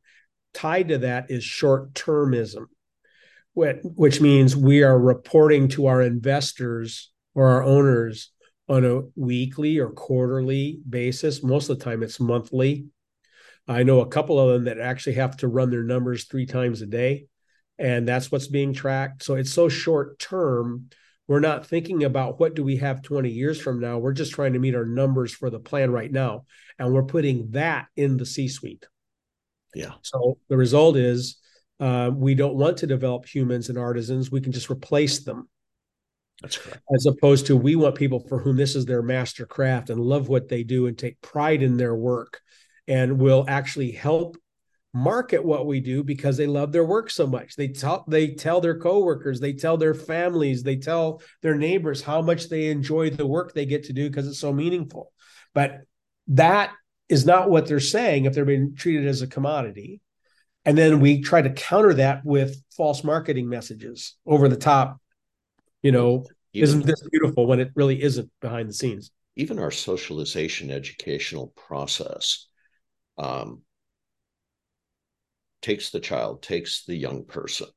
Tied 0.53 0.89
to 0.89 0.97
that 0.99 1.29
is 1.29 1.43
short 1.43 1.93
termism, 1.93 2.65
which 3.53 4.21
means 4.21 4.55
we 4.55 4.83
are 4.83 4.99
reporting 4.99 5.67
to 5.69 5.87
our 5.87 6.01
investors 6.01 7.11
or 7.35 7.47
our 7.47 7.63
owners 7.63 8.31
on 8.67 8.83
a 8.83 9.01
weekly 9.15 9.77
or 9.77 9.91
quarterly 9.91 10.79
basis. 10.89 11.43
Most 11.43 11.69
of 11.69 11.79
the 11.79 11.85
time, 11.85 12.03
it's 12.03 12.19
monthly. 12.19 12.87
I 13.67 13.83
know 13.83 14.01
a 14.01 14.07
couple 14.07 14.39
of 14.39 14.53
them 14.53 14.65
that 14.65 14.79
actually 14.79 15.15
have 15.15 15.37
to 15.37 15.47
run 15.47 15.69
their 15.69 15.83
numbers 15.83 16.25
three 16.25 16.45
times 16.45 16.81
a 16.81 16.85
day, 16.85 17.27
and 17.77 18.07
that's 18.07 18.31
what's 18.31 18.47
being 18.47 18.73
tracked. 18.73 19.23
So 19.23 19.35
it's 19.35 19.53
so 19.53 19.69
short 19.69 20.19
term. 20.19 20.89
We're 21.27 21.39
not 21.41 21.67
thinking 21.67 22.03
about 22.03 22.39
what 22.39 22.55
do 22.55 22.63
we 22.63 22.77
have 22.77 23.01
20 23.01 23.29
years 23.29 23.59
from 23.59 23.79
now. 23.81 23.97
We're 23.97 24.13
just 24.13 24.33
trying 24.33 24.53
to 24.53 24.59
meet 24.59 24.75
our 24.75 24.85
numbers 24.85 25.33
for 25.33 25.49
the 25.49 25.59
plan 25.59 25.91
right 25.91 26.11
now, 26.11 26.45
and 26.79 26.93
we're 26.93 27.03
putting 27.03 27.51
that 27.51 27.87
in 27.95 28.17
the 28.17 28.25
C-suite. 28.25 28.85
Yeah. 29.75 29.93
So 30.01 30.37
the 30.47 30.57
result 30.57 30.95
is 30.95 31.37
uh, 31.79 32.11
we 32.13 32.33
don't 32.33 32.55
want 32.55 32.77
to 32.77 32.87
develop 32.87 33.25
humans 33.25 33.69
and 33.69 33.77
artisans. 33.77 34.31
We 34.31 34.41
can 34.41 34.51
just 34.51 34.71
replace 34.71 35.23
them. 35.23 35.49
That's 36.41 36.57
correct. 36.57 36.81
As 36.93 37.05
opposed 37.05 37.47
to 37.47 37.57
we 37.57 37.75
want 37.75 37.95
people 37.95 38.19
for 38.19 38.39
whom 38.39 38.57
this 38.57 38.75
is 38.75 38.85
their 38.85 39.01
master 39.01 39.45
craft 39.45 39.89
and 39.89 39.99
love 39.99 40.29
what 40.29 40.47
they 40.47 40.63
do 40.63 40.87
and 40.87 40.97
take 40.97 41.19
pride 41.21 41.61
in 41.61 41.77
their 41.77 41.95
work 41.95 42.41
and 42.87 43.19
will 43.19 43.45
actually 43.47 43.91
help 43.91 44.37
market 44.93 45.43
what 45.43 45.67
we 45.67 45.79
do 45.79 46.03
because 46.03 46.37
they 46.37 46.47
love 46.47 46.71
their 46.71 46.85
work 46.85 47.09
so 47.09 47.27
much. 47.27 47.55
They 47.55 47.67
tell 47.67 48.05
they 48.07 48.29
tell 48.29 48.61
their 48.61 48.79
coworkers, 48.79 49.39
they 49.39 49.53
tell 49.53 49.77
their 49.77 49.93
families, 49.93 50.63
they 50.63 50.77
tell 50.77 51.21
their 51.41 51.55
neighbors 51.55 52.01
how 52.01 52.21
much 52.21 52.49
they 52.49 52.67
enjoy 52.67 53.09
the 53.09 53.27
work 53.27 53.53
they 53.53 53.65
get 53.65 53.85
to 53.85 53.93
do 53.93 54.09
because 54.09 54.27
it's 54.27 54.39
so 54.39 54.53
meaningful. 54.53 55.11
But 55.53 55.81
that 56.29 56.71
is 57.09 57.25
not 57.25 57.49
what 57.49 57.67
they're 57.67 57.79
saying 57.79 58.25
if 58.25 58.33
they're 58.33 58.45
being 58.45 58.75
treated 58.75 59.07
as 59.07 59.21
a 59.21 59.27
commodity. 59.27 60.01
And 60.65 60.77
then 60.77 60.99
we 60.99 61.21
try 61.21 61.41
to 61.41 61.51
counter 61.51 61.93
that 61.93 62.25
with 62.25 62.61
false 62.75 63.03
marketing 63.03 63.47
messages 63.47 64.15
over 64.25 64.49
the 64.49 64.57
top 64.57 64.99
you 65.81 65.91
know 65.91 66.25
isn't 66.53 66.85
this 66.85 67.07
beautiful 67.11 67.45
when 67.45 67.59
it 67.59 67.71
really 67.75 68.01
isn't 68.01 68.29
behind 68.41 68.67
the 68.67 68.73
scenes 68.73 69.11
even 69.35 69.59
our 69.59 69.71
socialization 69.71 70.71
educational 70.71 71.53
process 71.55 72.47
um, 73.17 73.61
takes 75.61 75.89
the 75.89 75.99
child 75.99 76.41
takes 76.41 76.85
the 76.85 76.95
young 76.95 77.25
person 77.25 77.67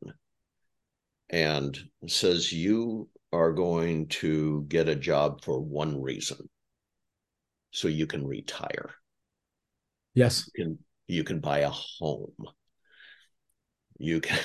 and 1.28 1.78
says 2.06 2.52
you 2.52 3.08
are 3.32 3.52
going 3.52 4.06
to 4.08 4.64
get 4.68 4.88
a 4.88 4.96
job 4.96 5.42
for 5.42 5.60
one 5.60 6.00
reason 6.00 6.48
so 7.70 7.88
you 7.88 8.06
can 8.06 8.26
retire 8.26 8.90
yes 10.14 10.48
you 10.54 10.64
can, 10.64 10.78
you 11.06 11.24
can 11.24 11.40
buy 11.40 11.60
a 11.60 11.70
home 11.70 12.34
you 13.98 14.20
can 14.20 14.38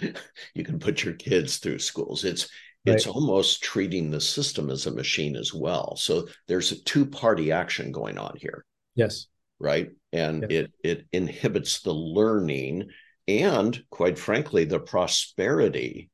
you 0.54 0.64
can 0.64 0.78
put 0.78 1.02
your 1.02 1.14
kids 1.14 1.56
through 1.56 1.78
schools 1.78 2.24
it's 2.24 2.48
it's 2.86 3.06
almost 3.06 3.62
treating 3.62 4.10
the 4.10 4.20
system 4.20 4.70
as 4.70 4.86
a 4.86 4.94
machine 4.94 5.36
as 5.36 5.52
well. 5.52 5.96
So 5.96 6.28
there's 6.46 6.72
a 6.72 6.82
two 6.84 7.04
party 7.04 7.50
action 7.50 7.90
going 7.90 8.16
on 8.16 8.34
here. 8.36 8.64
Yes. 8.94 9.26
Right. 9.58 9.90
And 10.12 10.50
it 10.50 10.72
it 10.84 11.06
inhibits 11.12 11.80
the 11.80 11.92
learning 11.92 12.90
and 13.28 13.82
quite 13.90 14.18
frankly, 14.18 14.64
the 14.64 14.78
prosperity 14.78 16.10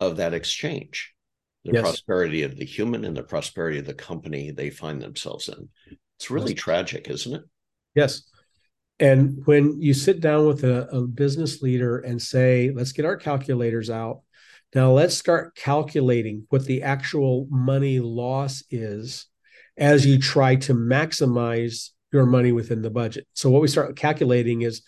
of 0.00 0.18
that 0.18 0.34
exchange, 0.34 1.12
the 1.64 1.72
yes. 1.72 1.82
prosperity 1.82 2.42
of 2.42 2.56
the 2.56 2.64
human 2.64 3.04
and 3.04 3.16
the 3.16 3.22
prosperity 3.22 3.78
of 3.78 3.86
the 3.86 3.94
company 3.94 4.50
they 4.50 4.70
find 4.70 5.00
themselves 5.00 5.48
in. 5.48 5.68
It's 6.18 6.30
really 6.30 6.52
yes. 6.52 6.60
tragic, 6.60 7.08
isn't 7.08 7.34
it? 7.34 7.42
Yes. 7.94 8.22
And 9.00 9.42
when 9.46 9.80
you 9.80 9.94
sit 9.94 10.20
down 10.20 10.46
with 10.46 10.62
a, 10.62 10.88
a 10.90 11.06
business 11.06 11.60
leader 11.62 11.98
and 11.98 12.22
say, 12.22 12.70
let's 12.72 12.92
get 12.92 13.04
our 13.04 13.16
calculators 13.16 13.90
out 13.90 14.20
now 14.74 14.92
let's 14.92 15.16
start 15.16 15.54
calculating 15.54 16.46
what 16.48 16.64
the 16.64 16.82
actual 16.82 17.46
money 17.50 18.00
loss 18.00 18.62
is 18.70 19.26
as 19.76 20.06
you 20.06 20.18
try 20.18 20.56
to 20.56 20.74
maximize 20.74 21.90
your 22.12 22.26
money 22.26 22.52
within 22.52 22.82
the 22.82 22.90
budget. 22.90 23.26
So 23.32 23.50
what 23.50 23.62
we 23.62 23.68
start 23.68 23.96
calculating 23.96 24.62
is 24.62 24.82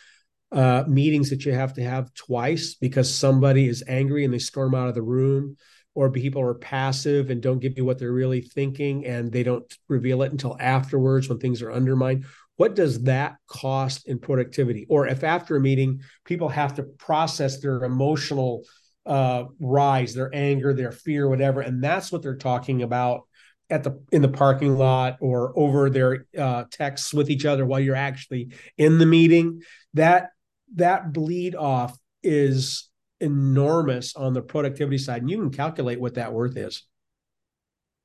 uh, 0.53 0.85
meetings 0.87 1.31
that 1.31 1.45
you 1.45 1.53
have 1.53 1.73
to 1.75 1.83
have 1.83 2.13
twice 2.15 2.75
because 2.75 3.13
somebody 3.13 3.67
is 3.67 3.83
angry 3.89 4.25
and 4.25 4.33
they 4.33 4.39
storm 4.39 4.75
out 4.75 4.89
of 4.89 4.95
the 4.95 5.03
room, 5.03 5.57
or 5.95 6.11
people 6.11 6.43
are 6.43 6.55
passive 6.55 7.31
and 7.31 7.41
don't 7.41 7.61
give 7.61 7.77
you 7.77 7.85
what 7.85 7.99
they're 7.99 8.13
really 8.13 8.41
thinking 8.41 9.07
and 9.07 9.33
they 9.33 9.43
don't 9.43 9.77
reveal 9.89 10.23
it 10.23 10.33
until 10.33 10.57
afterwards 10.61 11.29
when 11.29 11.39
things 11.39 11.63
are 11.63 11.73
undermined. 11.73 12.25
What 12.57 12.75
does 12.75 13.03
that 13.05 13.37
cost 13.49 14.07
in 14.07 14.19
productivity? 14.19 14.87
Or 14.89 15.09
if 15.09 15.25
after 15.25 15.57
a 15.57 15.61
meeting, 15.61 16.03
people 16.25 16.49
have 16.49 16.75
to 16.75 16.85
process 16.85 17.61
their 17.61 17.83
emotional 17.83 18.65
uh, 19.07 19.45
rise, 19.61 20.15
their 20.15 20.35
anger, 20.35 20.73
their 20.73 20.93
fear, 20.93 21.29
whatever, 21.29 21.61
and 21.63 21.83
that's 21.83 22.13
what 22.13 22.23
they're 22.23 22.37
talking 22.37 22.83
about 22.83 23.23
at 23.71 23.83
the 23.83 24.01
in 24.13 24.23
the 24.23 24.29
parking 24.29 24.77
lot 24.77 25.17
or 25.21 25.53
over 25.59 25.91
their 25.91 26.27
uh, 26.39 26.65
texts 26.71 27.15
with 27.15 27.31
each 27.31 27.45
other 27.45 27.65
while 27.65 27.81
you're 27.81 27.97
actually 27.97 28.51
in 28.77 28.99
the 28.99 29.07
meeting. 29.07 29.63
That 29.95 30.31
that 30.77 31.13
bleed 31.13 31.55
off 31.55 31.97
is 32.23 32.89
enormous 33.21 34.17
on 34.17 34.35
the 34.35 34.43
productivity 34.43 34.99
side, 34.99 35.23
and 35.23 35.31
you 35.31 35.39
can 35.39 35.51
calculate 35.51 36.01
what 36.01 36.15
that 36.15 36.33
worth 36.33 36.57
is. 36.57 36.85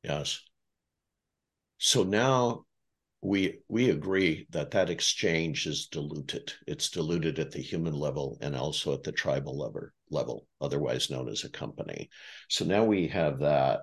Yes. 0.04 0.42
So 1.78 2.04
now 2.04 2.66
we 3.22 3.60
we 3.68 3.90
agree 3.90 4.48
that 4.52 4.72
that 4.72 4.90
exchange 4.90 5.66
is 5.66 5.88
diluted. 5.88 6.54
It's 6.68 6.90
diluted 6.90 7.40
at 7.40 7.52
the 7.52 7.62
human 7.62 7.94
level 7.94 8.38
and 8.42 8.56
also 8.56 8.94
at 8.94 9.04
the 9.04 9.12
tribal 9.12 9.58
level 9.58 9.90
level, 10.10 10.48
otherwise 10.62 11.10
known 11.10 11.30
as 11.30 11.44
a 11.44 11.50
company. 11.50 12.10
So 12.48 12.66
now 12.66 12.84
we 12.86 13.08
have 13.08 13.40
that. 13.40 13.82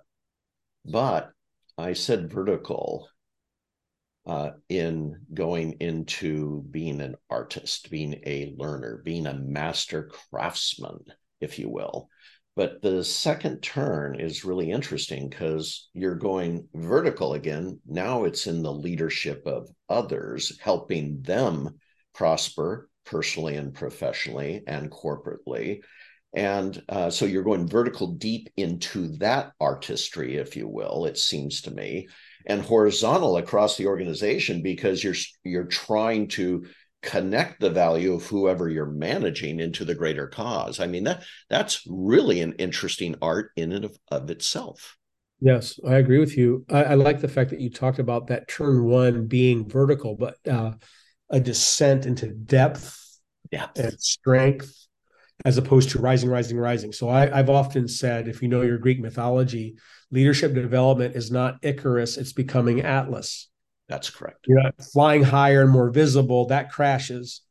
But 0.85 1.33
I 1.79 1.93
said 1.93 2.33
vertical 2.33 3.09
uh, 4.27 4.53
in 4.69 5.21
going 5.33 5.77
into 5.81 6.65
being 6.71 7.01
an 7.01 7.17
artist, 7.31 7.91
being 7.91 8.21
a 8.27 8.55
learner, 8.57 9.03
being 9.05 9.27
a 9.27 9.35
master 9.35 10.11
craftsman, 10.31 11.05
if 11.41 11.59
you 11.59 11.69
will. 11.69 12.09
But 12.57 12.81
the 12.81 13.05
second 13.05 13.61
turn 13.61 14.19
is 14.19 14.45
really 14.45 14.71
interesting 14.71 15.29
because 15.29 15.91
you're 15.93 16.17
going 16.17 16.67
vertical 16.75 17.35
again. 17.35 17.81
Now 17.87 18.25
it's 18.25 18.47
in 18.47 18.63
the 18.63 18.73
leadership 18.73 19.43
of 19.47 19.69
others, 19.89 20.59
helping 20.61 21.21
them 21.21 21.79
prosper 22.15 22.89
personally 23.05 23.57
and 23.57 23.75
professionally 23.75 24.63
and 24.67 24.91
corporately 24.91 25.83
And 26.37 26.83
uh, 26.91 27.09
so 27.09 27.25
you're 27.25 27.43
going 27.43 27.67
vertical 27.67 28.09
deep 28.09 28.51
into 28.59 29.09
that 29.19 29.53
artistry, 29.59 30.37
if 30.37 30.55
you 30.55 30.69
will, 30.69 31.07
it 31.07 31.17
seems 31.17 31.63
to 31.63 31.71
me, 31.71 32.09
and 32.45 32.61
horizontal 32.61 33.39
across 33.39 33.79
the 33.79 33.87
organization 33.87 34.63
because 34.63 35.03
you're 35.03 35.15
you're 35.45 35.65
trying 35.65 36.29
to 36.29 36.67
connect 37.03 37.61
the 37.61 37.71
value 37.71 38.13
of 38.13 38.27
whoever 38.27 38.69
you're 38.69 38.85
managing 38.85 39.61
into 39.61 39.87
the 39.87 39.95
greater 39.95 40.27
cause. 40.27 40.79
I 40.79 40.87
mean 40.87 41.05
that 41.05 41.25
that's 41.49 41.83
really 41.89 42.43
an 42.43 42.53
interesting 42.59 43.17
art 43.23 43.53
in 43.57 43.73
and 43.73 43.87
of, 43.87 43.97
of 44.11 44.29
itself. 44.29 44.99
Yes, 45.41 45.81
I 45.87 45.95
agree 45.95 46.19
with 46.19 46.37
you. 46.37 46.67
I, 46.71 46.85
I, 46.85 46.95
like 46.95 47.21
the 47.21 47.29
fact 47.29 47.51
that 47.51 47.61
you 47.61 47.69
talked 47.69 47.99
about 47.99 48.27
that 48.29 48.49
turn 48.49 48.85
one 48.85 49.27
being 49.27 49.69
vertical, 49.69 50.17
but 50.17 50.37
uh, 50.49 50.73
a 51.29 51.41
descent 51.41 52.07
into 52.07 52.29
depth 52.29 53.21
depth. 53.51 53.79
and 53.79 54.01
strength 54.01 54.86
as 55.45 55.59
opposed 55.59 55.91
to 55.91 56.01
rising, 56.01 56.31
rising, 56.31 56.57
rising. 56.57 56.93
So 56.93 57.09
I, 57.09 57.27
have 57.27 57.51
often 57.51 57.89
said, 57.89 58.29
if 58.29 58.43
you 58.43 58.49
know 58.49 58.63
your 58.63 58.79
Greek 58.79 59.01
mythology, 59.01 59.77
leadership 60.11 60.55
development 60.55 61.15
is 61.15 61.31
not 61.31 61.59
Icarus, 61.63 62.17
it's 62.17 62.33
becoming 62.33 62.81
Atlas. 62.81 63.49
That's 63.89 64.11
correct. 64.11 64.47
You're 64.49 64.63
not 64.63 64.75
flying 64.93 65.23
higher 65.23 65.63
and 65.63 65.71
more 65.71 65.91
visible, 65.91 66.47
that 66.47 66.73
crashes. 66.73 67.43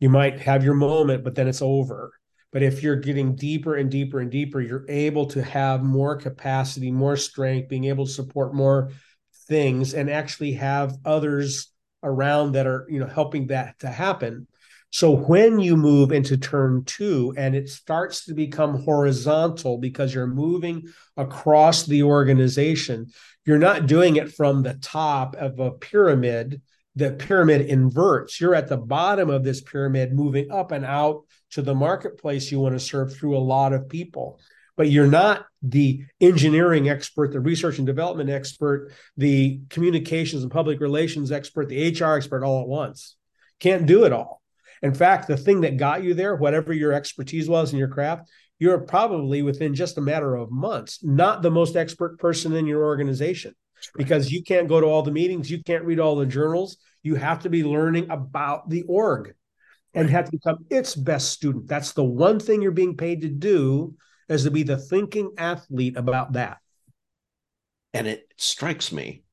You 0.00 0.08
might 0.08 0.40
have 0.40 0.64
your 0.64 0.74
moment, 0.74 1.24
but 1.24 1.34
then 1.34 1.48
it's 1.48 1.62
over. 1.62 2.12
But 2.52 2.62
if 2.62 2.82
you're 2.82 2.96
getting 2.96 3.34
deeper 3.34 3.76
and 3.76 3.90
deeper 3.90 4.20
and 4.20 4.30
deeper, 4.30 4.60
you're 4.60 4.84
able 4.88 5.26
to 5.26 5.42
have 5.42 5.82
more 5.82 6.16
capacity, 6.16 6.90
more 6.90 7.16
strength, 7.16 7.68
being 7.68 7.84
able 7.84 8.06
to 8.06 8.12
support 8.12 8.54
more 8.54 8.90
things 9.48 9.94
and 9.94 10.10
actually 10.10 10.52
have 10.52 10.96
others 11.04 11.72
around 12.02 12.52
that 12.52 12.66
are, 12.66 12.86
you 12.90 13.00
know, 13.00 13.06
helping 13.06 13.48
that 13.48 13.78
to 13.80 13.88
happen. 13.88 14.46
So 14.92 15.16
when 15.16 15.58
you 15.58 15.78
move 15.78 16.12
into 16.12 16.36
turn 16.36 16.84
two 16.84 17.32
and 17.38 17.56
it 17.56 17.70
starts 17.70 18.26
to 18.26 18.34
become 18.34 18.82
horizontal 18.82 19.78
because 19.78 20.14
you're 20.14 20.26
moving 20.26 20.86
across 21.16 21.86
the 21.86 22.02
organization, 22.02 23.06
you're 23.46 23.58
not 23.58 23.86
doing 23.86 24.16
it 24.16 24.34
from 24.34 24.62
the 24.62 24.74
top 24.74 25.34
of 25.36 25.58
a 25.60 25.70
pyramid. 25.70 26.60
The 26.94 27.12
pyramid 27.12 27.62
inverts. 27.62 28.38
You're 28.38 28.54
at 28.54 28.68
the 28.68 28.76
bottom 28.76 29.30
of 29.30 29.44
this 29.44 29.62
pyramid, 29.62 30.12
moving 30.12 30.50
up 30.50 30.72
and 30.72 30.84
out 30.84 31.22
to 31.52 31.62
the 31.62 31.74
marketplace 31.74 32.52
you 32.52 32.60
want 32.60 32.74
to 32.74 32.80
serve 32.80 33.16
through 33.16 33.34
a 33.34 33.38
lot 33.38 33.72
of 33.72 33.88
people. 33.88 34.40
But 34.76 34.90
you're 34.90 35.06
not 35.06 35.46
the 35.62 36.04
engineering 36.20 36.90
expert, 36.90 37.32
the 37.32 37.40
research 37.40 37.78
and 37.78 37.86
development 37.86 38.28
expert, 38.28 38.92
the 39.16 39.60
communications 39.70 40.42
and 40.42 40.52
public 40.52 40.80
relations 40.80 41.32
expert, 41.32 41.70
the 41.70 41.98
HR 41.98 42.16
expert 42.16 42.44
all 42.44 42.60
at 42.60 42.68
once. 42.68 43.16
Can't 43.58 43.86
do 43.86 44.04
it 44.04 44.12
all 44.12 44.41
in 44.82 44.94
fact, 44.94 45.28
the 45.28 45.36
thing 45.36 45.60
that 45.60 45.76
got 45.76 46.02
you 46.02 46.14
there, 46.14 46.34
whatever 46.36 46.72
your 46.72 46.92
expertise 46.92 47.48
was 47.48 47.72
in 47.72 47.78
your 47.78 47.88
craft, 47.88 48.28
you're 48.58 48.78
probably 48.78 49.42
within 49.42 49.74
just 49.74 49.98
a 49.98 50.00
matter 50.00 50.36
of 50.36 50.50
months, 50.50 51.02
not 51.02 51.42
the 51.42 51.50
most 51.50 51.76
expert 51.76 52.18
person 52.18 52.52
in 52.54 52.66
your 52.66 52.84
organization 52.84 53.54
because 53.96 54.30
you 54.30 54.42
can't 54.42 54.68
go 54.68 54.80
to 54.80 54.86
all 54.86 55.02
the 55.02 55.10
meetings, 55.10 55.50
you 55.50 55.62
can't 55.62 55.84
read 55.84 55.98
all 55.98 56.16
the 56.16 56.26
journals. 56.26 56.76
You 57.02 57.16
have 57.16 57.40
to 57.42 57.50
be 57.50 57.64
learning 57.64 58.10
about 58.10 58.70
the 58.70 58.82
org 58.82 59.34
and 59.94 60.08
have 60.08 60.26
to 60.26 60.30
become 60.30 60.64
its 60.70 60.94
best 60.94 61.30
student. 61.30 61.66
That's 61.66 61.92
the 61.92 62.04
one 62.04 62.38
thing 62.38 62.62
you're 62.62 62.70
being 62.70 62.96
paid 62.96 63.22
to 63.22 63.28
do 63.28 63.94
is 64.28 64.44
to 64.44 64.50
be 64.50 64.62
the 64.62 64.78
thinking 64.78 65.32
athlete 65.36 65.96
about 65.96 66.34
that. 66.34 66.58
And 67.92 68.06
it 68.06 68.32
strikes 68.38 68.92
me 68.92 69.24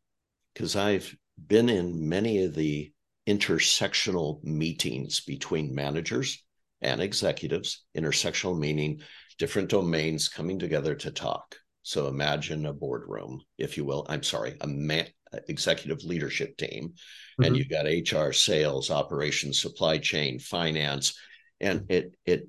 because 0.53 0.75
I've 0.75 1.15
been 1.47 1.69
in 1.69 2.09
many 2.09 2.43
of 2.43 2.55
the 2.55 2.91
intersectional 3.29 4.43
meetings 4.43 5.19
between 5.19 5.75
managers 5.75 6.43
and 6.81 6.99
executives, 6.99 7.85
intersectional 7.95 8.57
meaning 8.57 9.01
different 9.37 9.69
domains 9.69 10.27
coming 10.27 10.57
together 10.57 10.95
to 10.95 11.11
talk. 11.11 11.55
So 11.83 12.07
imagine 12.07 12.65
a 12.65 12.73
boardroom, 12.73 13.41
if 13.57 13.77
you 13.77 13.85
will. 13.85 14.05
I'm 14.09 14.23
sorry, 14.23 14.55
a 14.61 14.67
man, 14.67 15.07
executive 15.47 16.03
leadership 16.03 16.57
team, 16.57 16.89
mm-hmm. 16.89 17.43
and 17.43 17.55
you've 17.55 17.69
got 17.69 17.85
HR, 17.85 18.31
sales, 18.31 18.89
operations, 18.89 19.61
supply 19.61 19.99
chain, 19.99 20.39
finance, 20.39 21.17
and 21.61 21.85
it 21.89 22.15
it 22.25 22.47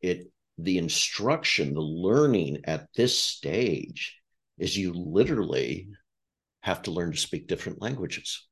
it 0.00 0.32
the 0.56 0.78
instruction, 0.78 1.74
the 1.74 1.80
learning 1.80 2.62
at 2.64 2.88
this 2.96 3.16
stage 3.18 4.16
is 4.58 4.76
you 4.76 4.92
literally 4.92 5.88
have 6.62 6.82
to 6.82 6.90
learn 6.90 7.12
to 7.12 7.18
speak 7.18 7.46
different 7.46 7.80
languages 7.80 8.47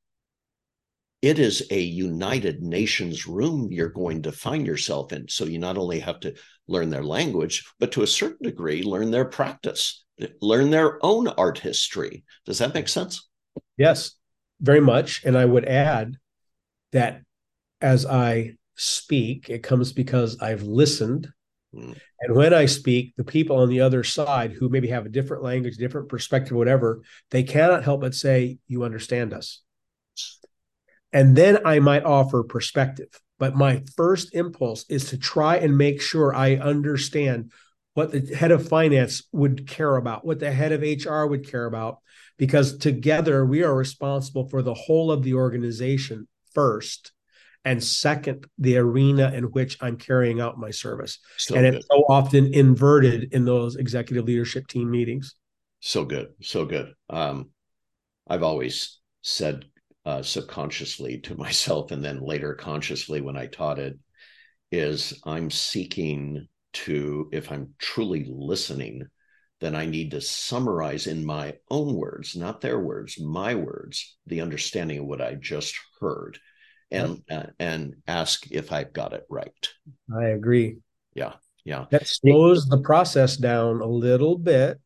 it 1.26 1.40
is 1.40 1.66
a 1.72 1.80
United 1.80 2.62
Nations 2.62 3.26
room 3.26 3.68
you're 3.72 3.88
going 3.88 4.22
to 4.22 4.30
find 4.30 4.64
yourself 4.64 5.12
in. 5.12 5.26
So 5.28 5.44
you 5.44 5.58
not 5.58 5.76
only 5.76 5.98
have 5.98 6.20
to 6.20 6.34
learn 6.68 6.88
their 6.88 7.02
language, 7.02 7.64
but 7.80 7.90
to 7.92 8.02
a 8.02 8.06
certain 8.06 8.44
degree, 8.44 8.84
learn 8.84 9.10
their 9.10 9.24
practice, 9.24 10.04
learn 10.40 10.70
their 10.70 11.04
own 11.04 11.26
art 11.26 11.58
history. 11.58 12.24
Does 12.44 12.58
that 12.58 12.74
make 12.74 12.88
sense? 12.88 13.28
Yes, 13.76 14.12
very 14.60 14.80
much. 14.80 15.24
And 15.24 15.36
I 15.36 15.44
would 15.44 15.64
add 15.64 16.16
that 16.92 17.22
as 17.80 18.06
I 18.06 18.52
speak, 18.76 19.50
it 19.50 19.64
comes 19.64 19.92
because 19.92 20.40
I've 20.40 20.62
listened. 20.62 21.28
Mm. 21.74 21.98
And 22.20 22.36
when 22.36 22.54
I 22.54 22.66
speak, 22.66 23.14
the 23.16 23.24
people 23.24 23.56
on 23.56 23.68
the 23.68 23.80
other 23.80 24.04
side 24.04 24.52
who 24.52 24.68
maybe 24.68 24.88
have 24.88 25.06
a 25.06 25.10
different 25.10 25.42
language, 25.42 25.76
different 25.76 26.08
perspective, 26.08 26.56
whatever, 26.56 27.02
they 27.32 27.42
cannot 27.42 27.82
help 27.82 28.02
but 28.02 28.14
say, 28.14 28.58
You 28.68 28.84
understand 28.84 29.34
us. 29.34 29.62
And 31.12 31.36
then 31.36 31.58
I 31.64 31.78
might 31.78 32.04
offer 32.04 32.42
perspective. 32.42 33.08
But 33.38 33.54
my 33.54 33.82
first 33.96 34.34
impulse 34.34 34.84
is 34.88 35.10
to 35.10 35.18
try 35.18 35.56
and 35.56 35.76
make 35.76 36.00
sure 36.00 36.34
I 36.34 36.56
understand 36.56 37.52
what 37.94 38.12
the 38.12 38.34
head 38.34 38.50
of 38.50 38.68
finance 38.68 39.22
would 39.32 39.66
care 39.66 39.96
about, 39.96 40.24
what 40.24 40.38
the 40.38 40.52
head 40.52 40.72
of 40.72 40.82
HR 40.82 41.26
would 41.26 41.48
care 41.48 41.66
about, 41.66 41.98
because 42.36 42.78
together 42.78 43.44
we 43.44 43.62
are 43.62 43.74
responsible 43.74 44.48
for 44.48 44.62
the 44.62 44.74
whole 44.74 45.10
of 45.10 45.22
the 45.22 45.34
organization 45.34 46.28
first. 46.54 47.12
And 47.64 47.82
second, 47.82 48.46
the 48.58 48.76
arena 48.76 49.32
in 49.32 49.44
which 49.44 49.76
I'm 49.80 49.96
carrying 49.96 50.40
out 50.40 50.58
my 50.58 50.70
service. 50.70 51.18
So 51.36 51.56
and 51.56 51.64
good. 51.64 51.74
it's 51.74 51.86
so 51.90 52.04
often 52.08 52.54
inverted 52.54 53.32
in 53.32 53.44
those 53.44 53.76
executive 53.76 54.24
leadership 54.24 54.68
team 54.68 54.90
meetings. 54.90 55.34
So 55.80 56.04
good. 56.04 56.28
So 56.42 56.64
good. 56.64 56.92
Um, 57.10 57.50
I've 58.28 58.42
always 58.42 58.98
said 59.22 59.64
uh, 60.06 60.22
subconsciously 60.22 61.18
to 61.18 61.36
myself 61.38 61.90
and 61.90 62.02
then 62.02 62.20
later 62.20 62.54
consciously 62.54 63.20
when 63.20 63.36
I 63.36 63.46
taught 63.46 63.78
it 63.78 63.98
is 64.72 65.20
I'm 65.24 65.50
seeking 65.50 66.48
to, 66.72 67.28
if 67.32 67.52
I'm 67.52 67.74
truly 67.78 68.26
listening, 68.28 69.06
then 69.60 69.74
I 69.74 69.86
need 69.86 70.10
to 70.10 70.20
summarize 70.20 71.06
in 71.06 71.24
my 71.24 71.54
own 71.70 71.94
words, 71.94 72.36
not 72.36 72.60
their 72.60 72.78
words, 72.78 73.18
my 73.18 73.54
words, 73.54 74.16
the 74.26 74.42
understanding 74.42 74.98
of 74.98 75.06
what 75.06 75.22
I 75.22 75.34
just 75.34 75.74
heard 76.00 76.38
and 76.90 77.22
yep. 77.28 77.46
uh, 77.46 77.50
and 77.58 77.96
ask 78.06 78.50
if 78.50 78.70
I've 78.72 78.92
got 78.92 79.12
it 79.12 79.24
right. 79.28 79.68
I 80.14 80.26
agree. 80.26 80.78
Yeah. 81.14 81.34
Yeah. 81.64 81.86
That 81.90 82.06
slows 82.06 82.66
the 82.66 82.78
process 82.78 83.36
down 83.36 83.80
a 83.80 83.86
little 83.86 84.38
bit 84.38 84.78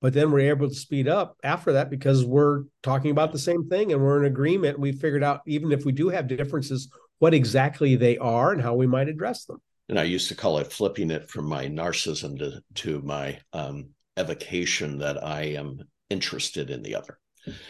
but 0.00 0.14
then 0.14 0.30
we're 0.30 0.50
able 0.50 0.68
to 0.68 0.74
speed 0.74 1.08
up 1.08 1.36
after 1.44 1.72
that 1.72 1.90
because 1.90 2.24
we're 2.24 2.64
talking 2.82 3.10
about 3.10 3.32
the 3.32 3.38
same 3.38 3.68
thing 3.68 3.92
and 3.92 4.02
we're 4.02 4.18
in 4.18 4.24
agreement. 4.24 4.78
We 4.78 4.92
figured 4.92 5.22
out 5.22 5.42
even 5.46 5.72
if 5.72 5.84
we 5.84 5.92
do 5.92 6.08
have 6.08 6.26
differences, 6.26 6.90
what 7.18 7.34
exactly 7.34 7.96
they 7.96 8.16
are 8.18 8.52
and 8.52 8.62
how 8.62 8.74
we 8.74 8.86
might 8.86 9.08
address 9.08 9.44
them. 9.44 9.60
And 9.88 9.98
I 9.98 10.04
used 10.04 10.28
to 10.28 10.34
call 10.34 10.58
it 10.58 10.72
flipping 10.72 11.10
it 11.10 11.28
from 11.28 11.46
my 11.46 11.66
narcissism 11.66 12.38
to, 12.38 12.62
to 12.76 13.02
my 13.02 13.38
um, 13.52 13.90
evocation 14.16 14.98
that 14.98 15.22
I 15.22 15.42
am 15.42 15.80
interested 16.08 16.70
in 16.70 16.82
the 16.82 16.94
other. 16.94 17.18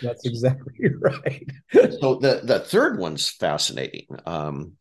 That's 0.02 0.26
exactly 0.26 0.74
right. 1.00 1.46
so 1.72 2.16
the 2.16 2.40
the 2.42 2.58
third 2.58 2.98
one's 2.98 3.28
fascinating. 3.28 4.06
Um, 4.26 4.72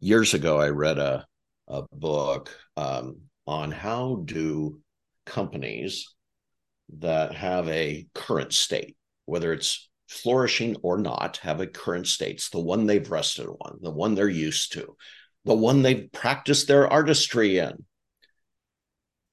years 0.00 0.32
ago, 0.32 0.58
I 0.58 0.70
read 0.70 0.98
a 0.98 1.26
a 1.68 1.82
book 1.92 2.50
um, 2.76 3.18
on 3.46 3.70
how 3.70 4.22
do 4.24 4.80
companies 5.26 6.14
that 6.98 7.34
have 7.34 7.68
a 7.68 8.06
current 8.14 8.52
state, 8.52 8.96
whether 9.26 9.52
it's 9.52 9.88
flourishing 10.08 10.76
or 10.82 10.98
not, 10.98 11.38
have 11.38 11.60
a 11.60 11.66
current 11.66 12.06
state. 12.06 12.36
It's 12.36 12.50
the 12.50 12.60
one 12.60 12.86
they've 12.86 13.10
rested 13.10 13.46
on, 13.46 13.78
the 13.80 13.90
one 13.90 14.14
they're 14.14 14.28
used 14.28 14.72
to, 14.74 14.96
the 15.44 15.54
one 15.54 15.82
they've 15.82 16.10
practiced 16.12 16.68
their 16.68 16.86
artistry 16.86 17.58
in. 17.58 17.84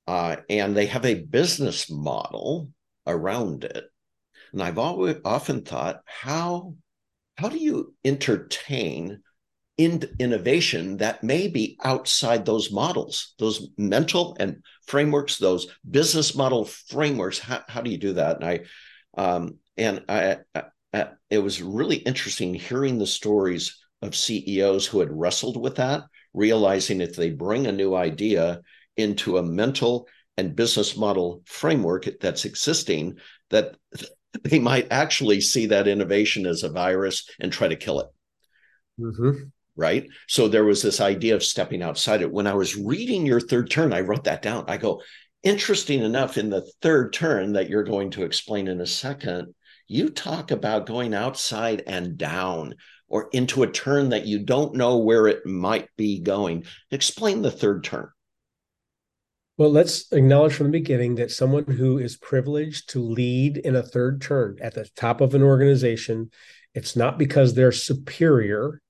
Uh, 0.08 0.38
and 0.50 0.76
they 0.76 0.88
have 0.88 1.06
a 1.06 1.22
business 1.24 1.90
model 1.90 2.70
around 3.06 3.64
it. 3.64 3.86
And 4.54 4.64
I've 4.64 4.80
always 4.80 5.18
often 5.24 5.64
thought, 5.64 6.02
how 6.06 6.76
how 7.36 7.48
do 7.48 7.58
you 7.58 7.94
entertain 8.04 9.22
in 9.80 10.04
innovation 10.20 10.98
that 10.98 11.24
may 11.24 11.48
be 11.48 11.78
outside 11.86 12.46
those 12.46 12.70
models, 12.70 13.34
those 13.40 13.70
mental 13.78 14.36
and 14.38 14.62
frameworks, 14.86 15.38
those 15.38 15.68
business 15.90 16.36
model 16.36 16.66
frameworks. 16.66 17.40
How, 17.40 17.64
how 17.66 17.80
do 17.80 17.90
you 17.90 17.98
do 17.98 18.12
that? 18.14 18.42
And 18.42 18.46
I, 18.46 18.60
um, 19.18 19.58
and 19.78 20.04
I, 20.10 20.40
I, 20.94 21.08
it 21.30 21.38
was 21.38 21.62
really 21.62 21.96
interesting 21.96 22.54
hearing 22.54 23.00
the 23.00 23.08
stories 23.08 23.78
of 24.02 24.18
CEOs 24.18 24.86
who 24.86 25.00
had 25.00 25.18
wrestled 25.18 25.56
with 25.56 25.78
that, 25.78 26.04
realizing 26.34 27.00
if 27.00 27.16
they 27.16 27.30
bring 27.30 27.66
a 27.66 27.72
new 27.72 27.96
idea, 27.96 28.60
into 28.98 29.38
a 29.38 29.44
mental 29.44 30.10
and 30.36 30.58
business 30.58 30.98
model 30.98 31.42
framework 31.46 32.06
that's 32.20 32.44
existing 32.44 33.16
that 33.50 33.78
they 34.44 34.60
might 34.60 34.88
actually 34.92 35.40
see 35.40 35.68
that 35.68 35.88
innovation 35.88 36.46
as 36.46 36.64
a 36.64 36.70
virus 36.70 37.30
and 37.40 37.54
try 37.54 37.70
to 37.70 37.78
kill 37.78 38.02
it. 38.02 38.08
Mm-hmm. 39.00 39.46
Right. 39.80 40.10
So 40.28 40.50
there 40.50 40.66
was 40.66 40.82
this 40.82 41.00
idea 41.00 41.36
of 41.36 41.44
stepping 41.44 41.82
outside 41.82 42.22
it. 42.22 42.30
When 42.30 42.48
I 42.48 42.54
was 42.54 42.76
reading 42.76 43.26
your 43.26 43.40
third 43.40 43.72
turn, 43.72 43.94
I 43.94 44.02
wrote 44.02 44.26
that 44.26 44.42
down. 44.42 44.66
I 44.68 44.76
go, 44.76 45.02
interesting 45.42 46.02
enough, 46.02 46.38
in 46.38 46.50
the 46.50 46.70
third 46.82 47.14
turn 47.14 47.54
that 47.54 47.70
you're 47.70 47.86
going 47.86 48.12
to 48.12 48.24
explain 48.24 48.68
in 48.68 48.82
a 48.82 48.86
second, 48.86 49.56
you 49.88 50.10
talk 50.10 50.52
about 50.52 50.86
going 50.86 51.14
outside 51.14 51.84
and 51.88 52.18
down 52.18 52.76
or 53.08 53.30
into 53.32 53.64
a 53.64 53.72
turn 53.72 54.10
that 54.10 54.26
you 54.26 54.40
don't 54.40 54.76
know 54.76 54.98
where 54.98 55.28
it 55.28 55.46
might 55.46 55.88
be 55.96 56.20
going. 56.20 56.66
Explain 56.92 57.42
the 57.42 57.50
third 57.50 57.86
turn. 57.86 58.10
Well, 59.56 59.72
let's 59.72 60.12
acknowledge 60.12 60.56
from 60.56 60.66
the 60.66 60.78
beginning 60.78 61.16
that 61.16 61.32
someone 61.32 61.64
who 61.64 62.00
is 62.00 62.18
privileged 62.18 62.90
to 62.90 63.00
lead 63.00 63.56
in 63.56 63.78
a 63.78 63.84
third 63.84 64.22
turn 64.22 64.58
at 64.62 64.74
the 64.74 64.90
top 64.98 65.22
of 65.22 65.34
an 65.36 65.42
organization, 65.42 66.32
it's 66.74 66.98
not 66.98 67.18
because 67.18 67.54
they're 67.54 67.72
superior 67.72 68.82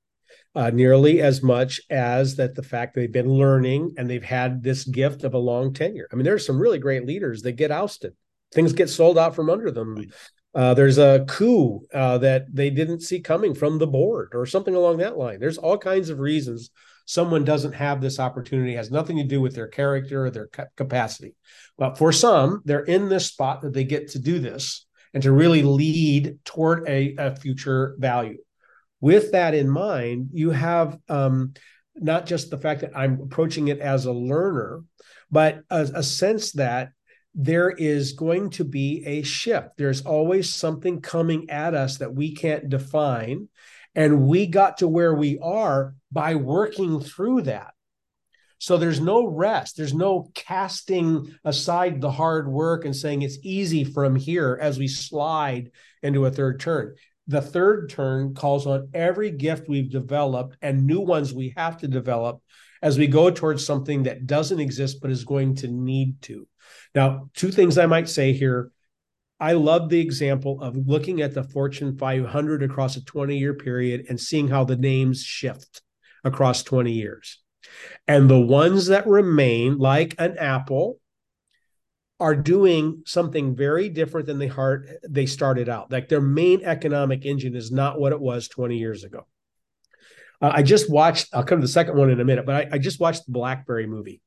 uh, 0.56 0.70
nearly 0.72 1.22
as 1.22 1.44
much 1.44 1.80
as 1.90 2.36
that 2.38 2.56
the 2.56 2.64
fact 2.64 2.96
they've 2.96 3.12
been 3.12 3.32
learning 3.32 3.94
and 3.98 4.10
they've 4.10 4.24
had 4.24 4.64
this 4.64 4.84
gift 4.84 5.24
of 5.24 5.34
a 5.34 5.38
long 5.38 5.74
tenure. 5.74 6.08
I 6.12 6.16
mean, 6.16 6.26
there's 6.26 6.46
some 6.46 6.60
really 6.60 6.80
great 6.80 7.06
leaders 7.06 7.42
that 7.44 7.54
get 7.54 7.72
ousted. 7.72 8.16
Things 8.52 8.74
get 8.74 8.90
sold 8.90 9.18
out 9.18 9.36
from 9.36 9.50
under 9.50 9.70
them. 9.70 10.08
Uh, 10.56 10.74
there's 10.74 10.98
a 10.98 11.26
coup 11.28 11.82
uh, 11.94 12.18
that 12.18 12.46
they 12.52 12.72
didn't 12.72 13.02
see 13.02 13.20
coming 13.20 13.54
from 13.54 13.78
the 13.78 13.88
board 13.88 14.32
or 14.34 14.48
something 14.48 14.74
along 14.74 14.98
that 14.98 15.18
line. 15.18 15.40
There's 15.40 15.60
all 15.60 15.78
kinds 15.78 16.10
of 16.10 16.20
reasons 16.20 16.72
someone 17.10 17.44
doesn't 17.44 17.74
have 17.74 18.02
this 18.02 18.20
opportunity 18.20 18.76
it 18.76 18.78
has 18.78 18.92
nothing 18.92 19.18
to 19.18 19.24
do 19.24 19.42
with 19.42 19.56
their 19.56 19.68
character 19.68 20.26
or 20.26 20.30
their 20.30 20.48
capacity 20.78 21.34
but 21.76 21.98
for 21.98 22.12
some 22.12 22.62
they're 22.66 22.84
in 22.84 23.10
this 23.10 23.26
spot 23.26 23.62
that 23.62 23.74
they 23.74 23.84
get 23.84 24.10
to 24.10 24.20
do 24.20 24.38
this 24.38 24.86
and 25.16 25.24
to 25.24 25.32
really 25.32 25.64
lead 25.64 26.38
toward 26.46 26.88
a, 26.88 27.16
a 27.18 27.36
future 27.36 27.96
value 27.98 28.38
with 29.02 29.32
that 29.32 29.54
in 29.54 29.70
mind 29.70 30.30
you 30.34 30.50
have 30.52 30.98
um, 31.10 31.54
not 31.96 32.26
just 32.26 32.50
the 32.50 32.58
fact 32.58 32.82
that 32.82 32.96
i'm 32.96 33.22
approaching 33.22 33.68
it 33.68 33.80
as 33.80 34.06
a 34.06 34.14
learner 34.14 34.84
but 35.32 35.62
a, 35.70 35.90
a 35.96 36.04
sense 36.04 36.54
that 36.54 36.92
there 37.36 37.70
is 37.70 38.14
going 38.14 38.50
to 38.50 38.64
be 38.64 39.04
a 39.06 39.22
shift. 39.22 39.78
There's 39.78 40.02
always 40.02 40.54
something 40.54 41.02
coming 41.02 41.50
at 41.50 41.74
us 41.74 41.98
that 41.98 42.14
we 42.14 42.34
can't 42.34 42.70
define. 42.70 43.48
And 43.96 44.28
we 44.28 44.46
got 44.46 44.80
to 44.80 44.88
where 44.88 45.14
we 45.14 45.40
are 45.40 45.96
by 46.12 46.36
working 46.36 47.00
through 47.00 47.44
that. 47.44 47.74
So 48.60 48.78
there's 48.78 49.00
no 49.00 49.26
rest. 49.26 49.78
There's 49.78 49.94
no 49.94 50.30
casting 50.36 51.34
aside 51.46 52.02
the 52.02 52.12
hard 52.12 52.52
work 52.52 52.84
and 52.84 52.96
saying 52.96 53.22
it's 53.22 53.40
easy 53.42 53.84
from 53.86 54.16
here 54.16 54.58
as 54.62 54.78
we 54.78 54.88
slide 54.88 55.72
into 56.04 56.26
a 56.26 56.32
third 56.32 56.60
turn. 56.60 56.96
The 57.30 57.42
third 57.42 57.89
turn 57.89 58.34
calls 58.34 58.68
on 58.68 58.89
every 58.94 59.32
gift 59.32 59.70
we've 59.70 59.89
developed 59.89 60.58
and 60.62 60.86
new 60.86 61.00
ones 61.00 61.34
we 61.34 61.54
have 61.56 61.78
to 61.78 61.88
develop 61.88 62.42
as 62.82 62.98
we 62.98 63.08
go 63.08 63.30
towards 63.30 63.65
something 63.65 64.04
that 64.04 64.26
doesn't 64.26 64.60
exist 64.60 64.98
but 65.00 65.12
is 65.12 65.24
going 65.24 65.56
to 65.58 65.68
need 65.68 66.22
to. 66.24 66.48
Now, 66.96 67.30
two 67.36 67.52
things 67.52 67.78
I 67.78 67.86
might 67.86 68.10
say 68.10 68.34
here 68.34 68.72
I 69.39 69.54
love 69.54 69.89
the 69.89 70.02
example 70.02 70.62
of 70.62 70.76
looking 70.76 71.22
at 71.22 71.34
the 71.34 71.44
Fortune 71.44 71.98
500 71.98 72.62
across 72.62 72.98
a 72.98 73.06
20 73.06 73.38
year 73.38 73.54
period 73.54 74.08
and 74.10 74.20
seeing 74.20 74.50
how 74.50 74.65
the 74.65 74.76
names 74.76 75.24
shift 75.24 75.82
across 76.24 76.63
20 76.63 76.92
years. 76.92 77.39
And 78.08 78.30
the 78.30 78.39
ones 78.39 78.88
that 78.88 79.08
remain, 79.08 79.78
like 79.78 80.15
an 80.18 80.38
Apple, 80.38 81.00
are 82.20 82.36
doing 82.36 83.02
something 83.06 83.56
very 83.56 83.88
different 83.90 84.28
than 84.28 84.40
they 84.40 84.48
heart 84.48 84.88
they 85.08 85.26
started 85.26 85.70
out. 85.70 85.92
Like 85.92 86.10
their 86.10 86.22
main 86.22 86.64
economic 86.64 87.26
engine 87.26 87.56
is 87.56 87.72
not 87.72 88.00
what 88.00 88.12
it 88.12 88.20
was 88.20 88.48
20 88.50 88.78
years 88.78 89.04
ago. 89.04 89.26
Uh, 90.42 90.52
I 90.54 90.64
just 90.64 90.90
watched, 90.90 91.30
I'll 91.34 91.44
come 91.44 91.60
to 91.60 91.68
the 91.68 91.72
second 91.72 91.98
one 91.98 92.10
in 92.10 92.20
a 92.20 92.26
minute, 92.26 92.46
but 92.46 92.56
I, 92.56 92.76
I 92.76 92.78
just 92.78 93.00
watched 93.00 93.26
the 93.26 93.32
Blackberry 93.32 93.88
movie. 93.88 94.22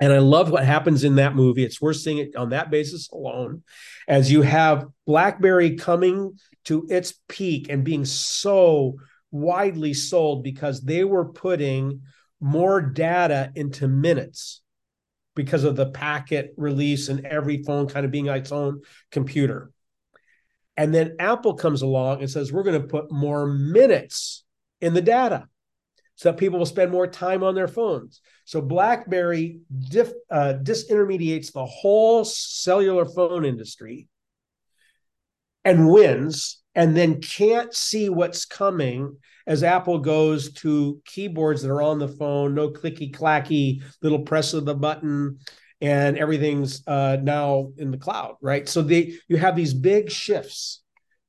And 0.00 0.12
I 0.12 0.18
love 0.18 0.50
what 0.50 0.64
happens 0.64 1.04
in 1.04 1.16
that 1.16 1.36
movie. 1.36 1.64
It's 1.64 1.80
worth 1.80 1.96
seeing 1.96 2.18
it 2.18 2.36
on 2.36 2.50
that 2.50 2.70
basis 2.70 3.08
alone. 3.10 3.62
As 4.08 4.30
you 4.30 4.42
have 4.42 4.86
BlackBerry 5.06 5.76
coming 5.76 6.38
to 6.64 6.86
its 6.90 7.14
peak 7.28 7.68
and 7.68 7.84
being 7.84 8.04
so 8.04 8.96
widely 9.30 9.94
sold 9.94 10.42
because 10.42 10.80
they 10.80 11.04
were 11.04 11.26
putting 11.26 12.02
more 12.40 12.80
data 12.80 13.52
into 13.54 13.88
minutes 13.88 14.62
because 15.34 15.64
of 15.64 15.76
the 15.76 15.86
packet 15.86 16.54
release 16.56 17.08
and 17.08 17.26
every 17.26 17.62
phone 17.62 17.88
kind 17.88 18.04
of 18.04 18.12
being 18.12 18.26
its 18.26 18.52
own 18.52 18.82
computer. 19.10 19.70
And 20.76 20.94
then 20.94 21.16
Apple 21.18 21.54
comes 21.54 21.82
along 21.82 22.20
and 22.20 22.30
says, 22.30 22.52
we're 22.52 22.62
going 22.64 22.80
to 22.80 22.88
put 22.88 23.10
more 23.10 23.46
minutes 23.46 24.44
in 24.80 24.94
the 24.94 25.02
data 25.02 25.48
so 26.16 26.30
that 26.30 26.38
people 26.38 26.58
will 26.58 26.66
spend 26.66 26.92
more 26.92 27.06
time 27.06 27.42
on 27.42 27.54
their 27.54 27.68
phones. 27.68 28.20
So 28.44 28.60
BlackBerry 28.60 29.60
diff, 29.90 30.12
uh, 30.30 30.54
disintermediates 30.62 31.52
the 31.52 31.64
whole 31.64 32.24
cellular 32.24 33.04
phone 33.04 33.44
industry 33.44 34.08
and 35.64 35.88
wins, 35.88 36.62
and 36.74 36.96
then 36.96 37.20
can't 37.20 37.74
see 37.74 38.08
what's 38.08 38.44
coming 38.44 39.16
as 39.46 39.62
Apple 39.62 39.98
goes 39.98 40.52
to 40.52 41.00
keyboards 41.04 41.62
that 41.62 41.70
are 41.70 41.82
on 41.82 41.98
the 41.98 42.08
phone, 42.08 42.54
no 42.54 42.70
clicky 42.70 43.14
clacky 43.14 43.82
little 44.02 44.20
press 44.20 44.54
of 44.54 44.64
the 44.64 44.74
button, 44.74 45.38
and 45.80 46.16
everything's 46.16 46.86
uh, 46.86 47.18
now 47.22 47.70
in 47.76 47.90
the 47.90 47.98
cloud, 47.98 48.36
right? 48.40 48.68
So 48.68 48.80
they 48.82 49.14
you 49.28 49.36
have 49.36 49.54
these 49.54 49.74
big 49.74 50.10
shifts 50.10 50.82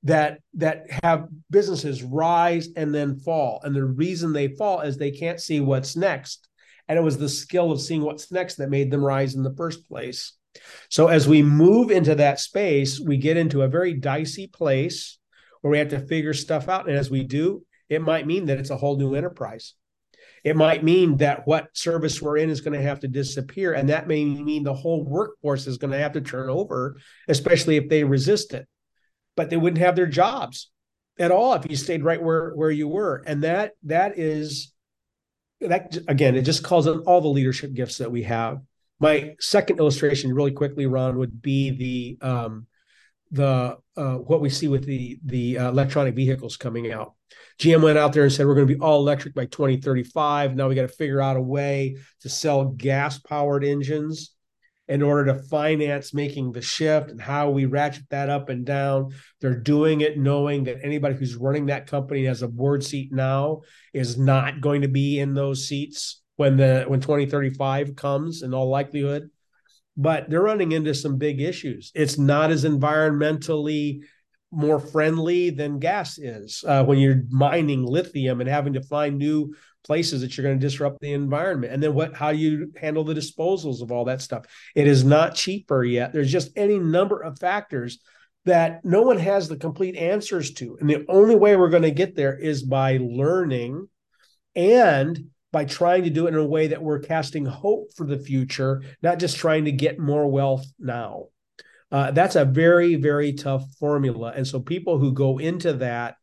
that 0.05 0.39
that 0.53 0.85
have 1.03 1.27
businesses 1.49 2.03
rise 2.03 2.69
and 2.77 2.93
then 2.93 3.19
fall 3.19 3.59
and 3.63 3.75
the 3.75 3.83
reason 3.83 4.31
they 4.31 4.47
fall 4.47 4.81
is 4.81 4.97
they 4.97 5.11
can't 5.11 5.41
see 5.41 5.59
what's 5.59 5.97
next 5.97 6.47
and 6.87 6.97
it 6.97 7.01
was 7.01 7.17
the 7.17 7.27
skill 7.27 7.71
of 7.71 7.81
seeing 7.81 8.01
what's 8.01 8.31
next 8.31 8.55
that 8.55 8.69
made 8.69 8.91
them 8.91 9.03
rise 9.03 9.33
in 9.33 9.41
the 9.41 9.55
first 9.55 9.87
place 9.87 10.33
so 10.89 11.07
as 11.07 11.27
we 11.27 11.41
move 11.41 11.89
into 11.89 12.13
that 12.13 12.39
space 12.39 12.99
we 12.99 13.17
get 13.17 13.35
into 13.35 13.63
a 13.63 13.67
very 13.67 13.93
dicey 13.93 14.45
place 14.45 15.17
where 15.65 15.71
we 15.71 15.79
have 15.79 15.89
to 15.89 15.99
figure 15.99 16.31
stuff 16.31 16.69
out. 16.69 16.87
And 16.87 16.95
as 16.95 17.09
we 17.09 17.23
do 17.23 17.65
it 17.89 17.99
might 17.99 18.27
mean 18.27 18.45
that 18.45 18.59
it's 18.59 18.69
a 18.69 18.77
whole 18.77 18.97
new 18.97 19.15
enterprise. 19.15 19.73
It 20.43 20.55
might 20.55 20.83
mean 20.83 21.17
that 21.17 21.47
what 21.47 21.75
service 21.75 22.21
we're 22.21 22.37
in 22.37 22.51
is 22.51 22.61
going 22.61 22.79
to 22.79 22.85
have 22.85 22.99
to 22.99 23.07
disappear 23.07 23.73
and 23.73 23.89
that 23.89 24.07
may 24.07 24.23
mean 24.23 24.61
the 24.61 24.75
whole 24.75 25.03
workforce 25.03 25.65
is 25.65 25.79
going 25.79 25.89
to 25.89 25.97
have 25.97 26.13
to 26.13 26.21
turn 26.21 26.51
over 26.51 26.97
especially 27.27 27.77
if 27.77 27.89
they 27.89 28.03
resist 28.03 28.53
it. 28.53 28.67
But 29.35 29.49
they 29.49 29.57
wouldn't 29.57 29.81
have 29.81 29.95
their 29.95 30.05
jobs 30.05 30.69
at 31.17 31.31
all 31.31 31.55
if 31.55 31.67
you 31.67 31.75
stayed 31.75 32.03
right 32.03 32.21
where 32.21 32.51
where 32.51 32.69
you 32.69 32.87
were. 32.87 33.23
And 33.25 33.43
that 33.43 33.71
that 33.85 34.19
is 34.19 34.71
that 35.61 35.97
again 36.07 36.35
it 36.35 36.43
just 36.43 36.63
calls 36.63 36.85
on 36.85 36.99
all 36.99 37.21
the 37.21 37.27
leadership 37.27 37.73
gifts 37.73 37.97
that 37.97 38.11
we 38.11 38.21
have. 38.21 38.61
My 38.99 39.33
second 39.39 39.79
illustration 39.79 40.31
really 40.31 40.51
quickly 40.51 40.85
ron 40.85 41.17
would 41.17 41.41
be 41.41 41.71
the 41.71 42.27
um 42.27 42.67
the 43.31 43.77
uh, 43.97 44.15
what 44.15 44.41
we 44.41 44.49
see 44.49 44.67
with 44.67 44.85
the 44.85 45.19
the 45.25 45.57
uh, 45.57 45.69
electronic 45.69 46.15
vehicles 46.15 46.57
coming 46.57 46.91
out 46.91 47.13
gm 47.59 47.81
went 47.81 47.97
out 47.97 48.13
there 48.13 48.23
and 48.23 48.31
said 48.31 48.45
we're 48.45 48.55
going 48.55 48.67
to 48.67 48.73
be 48.73 48.79
all 48.79 48.99
electric 48.99 49.33
by 49.33 49.45
2035 49.45 50.55
now 50.55 50.67
we 50.67 50.75
got 50.75 50.83
to 50.83 50.87
figure 50.87 51.21
out 51.21 51.37
a 51.37 51.41
way 51.41 51.97
to 52.21 52.29
sell 52.29 52.65
gas 52.65 53.17
powered 53.19 53.63
engines 53.63 54.35
in 54.87 55.01
order 55.01 55.33
to 55.33 55.41
finance 55.43 56.13
making 56.13 56.51
the 56.51 56.61
shift 56.61 57.09
and 57.09 57.19
how 57.19 57.49
we 57.49 57.65
ratchet 57.65 58.07
that 58.09 58.29
up 58.29 58.49
and 58.49 58.65
down. 58.65 59.11
They're 59.41 59.59
doing 59.59 60.01
it 60.01 60.17
knowing 60.17 60.65
that 60.65 60.77
anybody 60.83 61.15
who's 61.15 61.35
running 61.35 61.67
that 61.67 61.87
company 61.87 62.25
has 62.25 62.43
a 62.43 62.47
board 62.47 62.83
seat 62.83 63.11
now 63.11 63.61
is 63.93 64.17
not 64.17 64.61
going 64.61 64.83
to 64.83 64.87
be 64.87 65.19
in 65.19 65.33
those 65.33 65.67
seats 65.67 66.21
when 66.35 66.57
the 66.57 66.85
when 66.87 67.01
2035 67.01 67.95
comes 67.95 68.43
in 68.43 68.53
all 68.53 68.69
likelihood. 68.69 69.29
But 69.97 70.29
they're 70.29 70.41
running 70.41 70.73
into 70.73 70.93
some 70.93 71.17
big 71.17 71.41
issues. 71.41 71.91
It's 71.95 72.17
not 72.17 72.51
as 72.51 72.65
environmentally 72.65 74.01
more 74.51 74.79
friendly 74.79 75.49
than 75.49 75.79
gas 75.79 76.17
is 76.17 76.63
uh, 76.67 76.83
when 76.83 76.97
you're 76.97 77.23
mining 77.29 77.83
lithium 77.83 78.41
and 78.41 78.49
having 78.49 78.73
to 78.73 78.81
find 78.81 79.17
new 79.17 79.53
places 79.83 80.21
that 80.21 80.35
you're 80.35 80.45
going 80.45 80.59
to 80.59 80.65
disrupt 80.65 80.99
the 80.99 81.13
environment. 81.13 81.73
And 81.73 81.83
then 81.83 81.93
what 81.93 82.15
how 82.15 82.29
you 82.29 82.71
handle 82.79 83.03
the 83.03 83.13
disposals 83.13 83.81
of 83.81 83.91
all 83.91 84.05
that 84.05 84.21
stuff. 84.21 84.45
It 84.73 84.87
is 84.87 85.03
not 85.03 85.35
cheaper 85.35 85.83
yet. 85.83 86.11
There's 86.11 86.31
just 86.31 86.51
any 86.55 86.79
number 86.79 87.21
of 87.21 87.39
factors 87.39 87.99
that 88.45 88.85
no 88.85 89.01
one 89.01 89.17
has 89.17 89.47
the 89.47 89.57
complete 89.57 89.95
answers 89.95 90.53
to. 90.53 90.77
And 90.79 90.89
the 90.89 91.05
only 91.09 91.35
way 91.35 91.55
we're 91.55 91.69
going 91.69 91.83
to 91.83 91.91
get 91.91 92.15
there 92.15 92.37
is 92.37 92.63
by 92.63 92.99
learning 93.01 93.87
and 94.55 95.29
by 95.55 95.63
trying 95.63 96.03
to 96.03 96.09
do 96.09 96.27
it 96.27 96.33
in 96.33 96.39
a 96.39 96.45
way 96.45 96.67
that 96.67 96.81
we're 96.81 96.99
casting 96.99 97.45
hope 97.45 97.87
for 97.95 98.05
the 98.05 98.19
future 98.19 98.83
not 99.01 99.19
just 99.19 99.37
trying 99.37 99.63
to 99.65 99.71
get 99.71 99.97
more 99.97 100.27
wealth 100.27 100.65
now 100.77 101.27
uh, 101.91 102.11
that's 102.11 102.35
a 102.35 102.43
very 102.43 102.95
very 102.95 103.31
tough 103.31 103.63
formula 103.79 104.33
and 104.35 104.45
so 104.45 104.59
people 104.59 104.99
who 104.99 105.13
go 105.13 105.37
into 105.37 105.71
that 105.73 106.15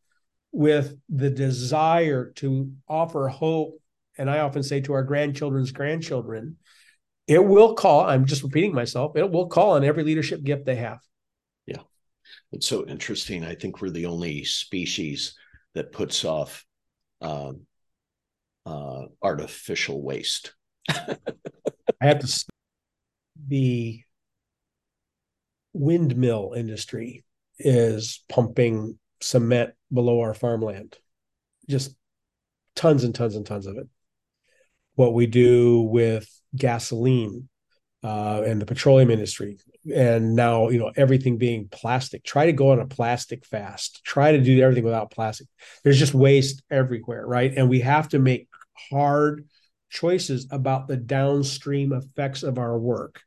with 0.51 0.95
the 1.09 1.31
desire 1.31 2.31
to 2.35 2.71
offer 2.87 3.27
hope 3.27 3.73
and 4.19 4.29
i 4.29 4.37
often 4.39 4.61
say 4.61 4.79
to 4.79 4.93
our 4.93 5.03
grandchildren's 5.03 5.71
grandchildren 5.71 6.55
it 7.27 7.43
will 7.43 7.73
call. 7.73 8.01
I'm 8.01 8.25
just 8.25 8.43
repeating 8.43 8.73
myself. 8.73 9.15
It 9.15 9.29
will 9.31 9.47
call 9.47 9.71
on 9.71 9.83
every 9.83 10.03
leadership 10.03 10.43
gift 10.43 10.65
they 10.65 10.75
have. 10.75 10.99
Yeah. 11.65 11.81
It's 12.51 12.67
so 12.67 12.85
interesting. 12.85 13.45
I 13.45 13.55
think 13.55 13.81
we're 13.81 13.89
the 13.89 14.07
only 14.07 14.43
species 14.43 15.35
that 15.73 15.91
puts 15.91 16.25
off 16.25 16.65
um, 17.21 17.61
uh, 18.65 19.03
artificial 19.21 20.01
waste. 20.01 20.53
I 20.89 21.15
have 22.01 22.19
to. 22.19 22.45
The 23.47 24.01
windmill 25.73 26.53
industry 26.55 27.23
is 27.59 28.23
pumping 28.29 28.97
cement 29.21 29.73
below 29.91 30.21
our 30.21 30.33
farmland, 30.33 30.97
just 31.69 31.95
tons 32.75 33.03
and 33.03 33.13
tons 33.13 33.35
and 33.35 33.45
tons 33.45 33.65
of 33.67 33.77
it. 33.77 33.87
What 34.95 35.13
we 35.13 35.25
do 35.25 35.81
with 35.81 36.29
gasoline 36.55 37.49
uh, 38.03 38.43
and 38.45 38.61
the 38.61 38.65
petroleum 38.65 39.09
industry, 39.09 39.57
and 39.93 40.35
now 40.35 40.69
you 40.69 40.77
know 40.77 40.91
everything 40.95 41.37
being 41.37 41.67
plastic. 41.69 42.23
Try 42.23 42.45
to 42.45 42.53
go 42.53 42.71
on 42.71 42.79
a 42.79 42.85
plastic 42.85 43.45
fast. 43.45 44.03
Try 44.03 44.33
to 44.33 44.41
do 44.41 44.61
everything 44.61 44.83
without 44.83 45.11
plastic. 45.11 45.47
There's 45.83 45.99
just 45.99 46.13
waste 46.13 46.61
everywhere, 46.69 47.25
right? 47.25 47.53
And 47.55 47.69
we 47.69 47.79
have 47.79 48.09
to 48.09 48.19
make 48.19 48.47
hard 48.89 49.47
choices 49.89 50.47
about 50.51 50.87
the 50.87 50.97
downstream 50.97 51.93
effects 51.93 52.43
of 52.43 52.57
our 52.57 52.77
work 52.77 53.21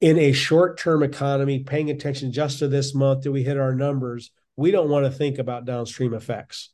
in 0.00 0.18
a 0.18 0.32
short-term 0.32 1.02
economy, 1.02 1.60
paying 1.60 1.90
attention 1.90 2.32
just 2.32 2.60
to 2.60 2.68
this 2.68 2.94
month, 2.94 3.22
do 3.22 3.32
we 3.32 3.42
hit 3.42 3.58
our 3.58 3.74
numbers? 3.74 4.30
We 4.56 4.70
don't 4.70 4.88
want 4.88 5.06
to 5.06 5.10
think 5.10 5.38
about 5.38 5.64
downstream 5.64 6.14
effects. 6.14 6.70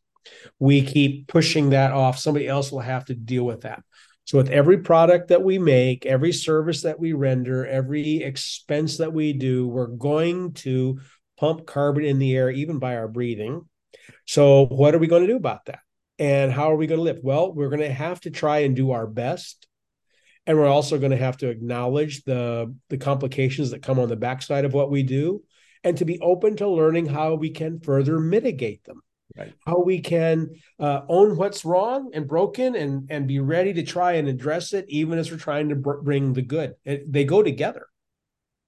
We 0.58 0.82
keep 0.82 1.26
pushing 1.26 1.70
that 1.70 1.92
off. 1.92 2.18
Somebody 2.18 2.48
else 2.48 2.70
will 2.70 2.80
have 2.80 3.06
to 3.06 3.14
deal 3.14 3.44
with 3.44 3.62
that. 3.62 3.82
So, 4.26 4.38
with 4.38 4.48
every 4.48 4.78
product 4.78 5.28
that 5.28 5.42
we 5.42 5.58
make, 5.58 6.06
every 6.06 6.32
service 6.32 6.82
that 6.82 6.98
we 6.98 7.12
render, 7.12 7.66
every 7.66 8.22
expense 8.22 8.96
that 8.98 9.12
we 9.12 9.34
do, 9.34 9.68
we're 9.68 9.86
going 9.86 10.52
to 10.54 10.98
pump 11.36 11.66
carbon 11.66 12.04
in 12.06 12.18
the 12.18 12.34
air, 12.34 12.50
even 12.50 12.78
by 12.78 12.96
our 12.96 13.08
breathing. 13.08 13.68
So, 14.24 14.64
what 14.64 14.94
are 14.94 14.98
we 14.98 15.08
going 15.08 15.22
to 15.22 15.28
do 15.28 15.36
about 15.36 15.66
that? 15.66 15.80
And 16.18 16.52
how 16.52 16.70
are 16.70 16.76
we 16.76 16.86
going 16.86 16.98
to 16.98 17.04
live? 17.04 17.20
Well, 17.22 17.52
we're 17.52 17.70
going 17.70 17.80
to 17.80 17.92
have 17.92 18.20
to 18.20 18.30
try 18.30 18.58
and 18.58 18.76
do 18.76 18.92
our 18.92 19.06
best. 19.06 19.66
And 20.46 20.58
we're 20.58 20.68
also 20.68 20.98
going 20.98 21.10
to 21.10 21.16
have 21.16 21.38
to 21.38 21.48
acknowledge 21.48 22.22
the 22.24 22.74
the 22.90 22.98
complications 22.98 23.70
that 23.70 23.82
come 23.82 23.98
on 23.98 24.08
the 24.08 24.16
backside 24.16 24.64
of 24.64 24.74
what 24.74 24.90
we 24.90 25.02
do 25.02 25.42
and 25.82 25.96
to 25.98 26.04
be 26.04 26.20
open 26.20 26.56
to 26.56 26.68
learning 26.68 27.06
how 27.06 27.34
we 27.34 27.50
can 27.50 27.80
further 27.80 28.18
mitigate 28.18 28.84
them. 28.84 29.00
Right. 29.36 29.52
how 29.66 29.80
we 29.80 29.98
can 29.98 30.50
uh, 30.78 31.00
own 31.08 31.36
what's 31.36 31.64
wrong 31.64 32.10
and 32.14 32.28
broken 32.28 32.76
and 32.76 33.08
and 33.10 33.26
be 33.26 33.40
ready 33.40 33.72
to 33.72 33.82
try 33.82 34.12
and 34.12 34.28
address 34.28 34.72
it 34.72 34.84
even 34.88 35.18
as 35.18 35.28
we're 35.28 35.38
trying 35.38 35.70
to 35.70 35.74
br- 35.74 36.02
bring 36.02 36.34
the 36.34 36.42
good. 36.42 36.74
It, 36.84 37.12
they 37.12 37.24
go 37.24 37.42
together. 37.42 37.86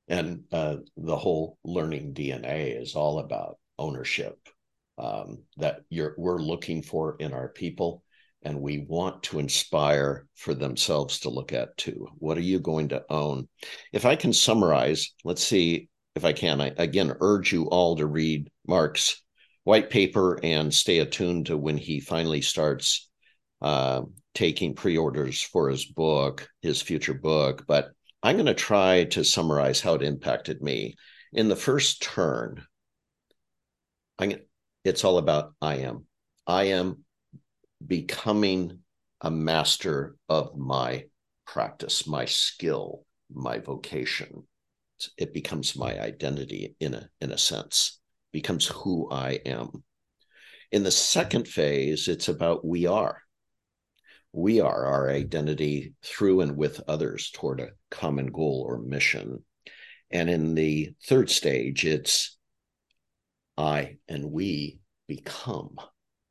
And 0.09 0.43
uh, 0.51 0.79
the 0.97 1.17
whole 1.17 1.59
learning 1.63 2.15
dna 2.15 2.83
is 2.83 2.97
all 2.97 3.21
about 3.21 3.59
ownership 3.79 4.37
um, 4.99 5.43
that 5.57 5.81
we're 5.91 6.39
looking 6.39 6.83
for 6.83 7.17
in 7.19 7.33
our 7.33 7.49
people 7.49 8.03
and 8.43 8.61
we 8.61 8.87
want 8.89 9.25
to 9.25 9.39
inspire 9.39 10.27
for 10.37 10.55
themselves 10.55 11.21
to 11.21 11.31
look 11.31 11.53
at 11.53 11.77
too. 11.77 12.07
What 12.19 12.39
are 12.39 12.43
you 12.43 12.61
going 12.61 12.89
to 12.91 13.05
own? 13.11 13.49
If 13.93 14.07
I 14.07 14.15
can 14.15 14.33
summarize, 14.33 15.13
let's 15.25 15.43
see 15.43 15.89
if 16.15 16.25
I 16.25 16.33
can. 16.33 16.61
I 16.61 16.73
again 16.77 17.13
urge 17.21 17.53
you 17.53 17.65
all 17.65 17.97
to 17.97 18.07
read 18.07 18.51
Mark's 18.67 19.21
white 19.65 19.91
paper 19.91 20.39
and 20.45 20.73
stay 20.73 21.01
attuned 21.01 21.47
to 21.47 21.57
when 21.57 21.77
he 21.77 21.99
finally 21.99 22.41
starts 22.41 23.11
uh, 23.63 24.03
taking 24.33 24.75
pre-orders 24.75 25.43
for 25.43 25.69
his 25.69 25.85
book, 25.85 26.49
his 26.63 26.81
future 26.81 27.15
book. 27.15 27.65
But 27.67 27.91
I'm 28.23 28.37
going 28.37 28.47
to 28.47 28.55
try 28.55 29.05
to 29.05 29.25
summarize 29.25 29.81
how 29.81 29.95
it 29.95 30.03
impacted 30.03 30.63
me. 30.63 30.95
In 31.33 31.49
the 31.49 31.57
first 31.57 32.01
turn, 32.01 32.65
I, 34.21 34.39
it's 34.87 35.05
all 35.05 35.19
about 35.19 35.53
I 35.61 35.79
am. 35.79 36.07
I 36.47 36.65
am 36.65 37.05
becoming 37.85 38.81
a 39.21 39.31
master 39.31 40.17
of 40.29 40.57
my 40.57 41.07
practice, 41.45 42.07
my 42.07 42.25
skill, 42.25 43.05
my 43.33 43.59
vocation. 43.59 44.45
It 45.19 45.35
becomes 45.35 45.77
my 45.77 46.01
identity 46.01 46.77
in 46.79 46.95
a 46.95 47.09
in 47.21 47.33
a 47.33 47.39
sense, 47.39 48.01
becomes 48.33 48.67
who 48.67 49.11
I 49.11 49.41
am. 49.45 49.83
In 50.71 50.85
the 50.85 50.91
second 50.91 51.49
phase, 51.49 52.07
it's 52.07 52.29
about 52.29 52.65
we 52.65 52.87
are. 52.87 53.23
We 54.33 54.61
are 54.61 54.87
our 54.87 55.11
identity 55.11 55.95
through 56.03 56.43
and 56.43 56.57
with 56.57 56.81
others 56.87 57.31
toward 57.31 57.61
a 57.61 57.71
common 57.91 58.27
goal 58.27 58.65
or 58.67 58.79
mission. 58.79 59.45
And 60.11 60.31
in 60.31 60.55
the 60.55 60.95
third 61.07 61.29
stage, 61.29 61.85
it's 61.85 62.37
I 63.57 63.97
and 64.09 64.31
we 64.31 64.81
become. 65.07 65.77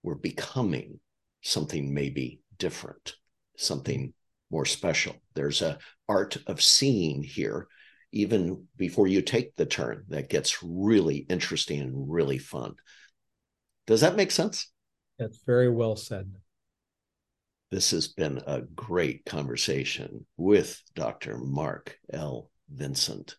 We're 0.03 0.15
becoming 0.15 0.99
something 1.41 1.93
maybe 1.93 2.41
different, 2.57 3.15
something 3.57 4.13
more 4.51 4.65
special. 4.65 5.15
There's 5.33 5.61
a 5.61 5.79
art 6.07 6.37
of 6.47 6.61
seeing 6.61 7.23
here, 7.23 7.67
even 8.11 8.67
before 8.77 9.07
you 9.07 9.21
take 9.21 9.55
the 9.55 9.65
turn, 9.65 10.05
that 10.09 10.29
gets 10.29 10.63
really 10.63 11.17
interesting 11.29 11.81
and 11.81 12.09
really 12.11 12.37
fun. 12.37 12.75
Does 13.87 14.01
that 14.01 14.15
make 14.15 14.31
sense? 14.31 14.71
That's 15.17 15.39
very 15.45 15.69
well 15.69 15.95
said. 15.95 16.31
This 17.71 17.91
has 17.91 18.07
been 18.07 18.41
a 18.45 18.61
great 18.61 19.25
conversation 19.25 20.25
with 20.37 20.79
Dr. 20.93 21.37
Mark 21.37 21.97
L. 22.13 22.51
Vincent. 22.69 23.35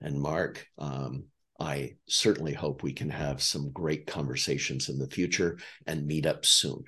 And 0.00 0.20
Mark, 0.20 0.66
um, 0.78 1.24
I 1.58 1.96
certainly 2.06 2.52
hope 2.52 2.82
we 2.82 2.92
can 2.92 3.10
have 3.10 3.42
some 3.42 3.70
great 3.70 4.06
conversations 4.06 4.88
in 4.88 4.98
the 4.98 5.08
future 5.08 5.58
and 5.86 6.06
meet 6.06 6.26
up 6.26 6.46
soon. 6.46 6.84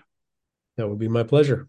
That 0.77 0.89
would 0.89 0.99
be 0.99 1.09
my 1.09 1.25
pleasure. 1.25 1.69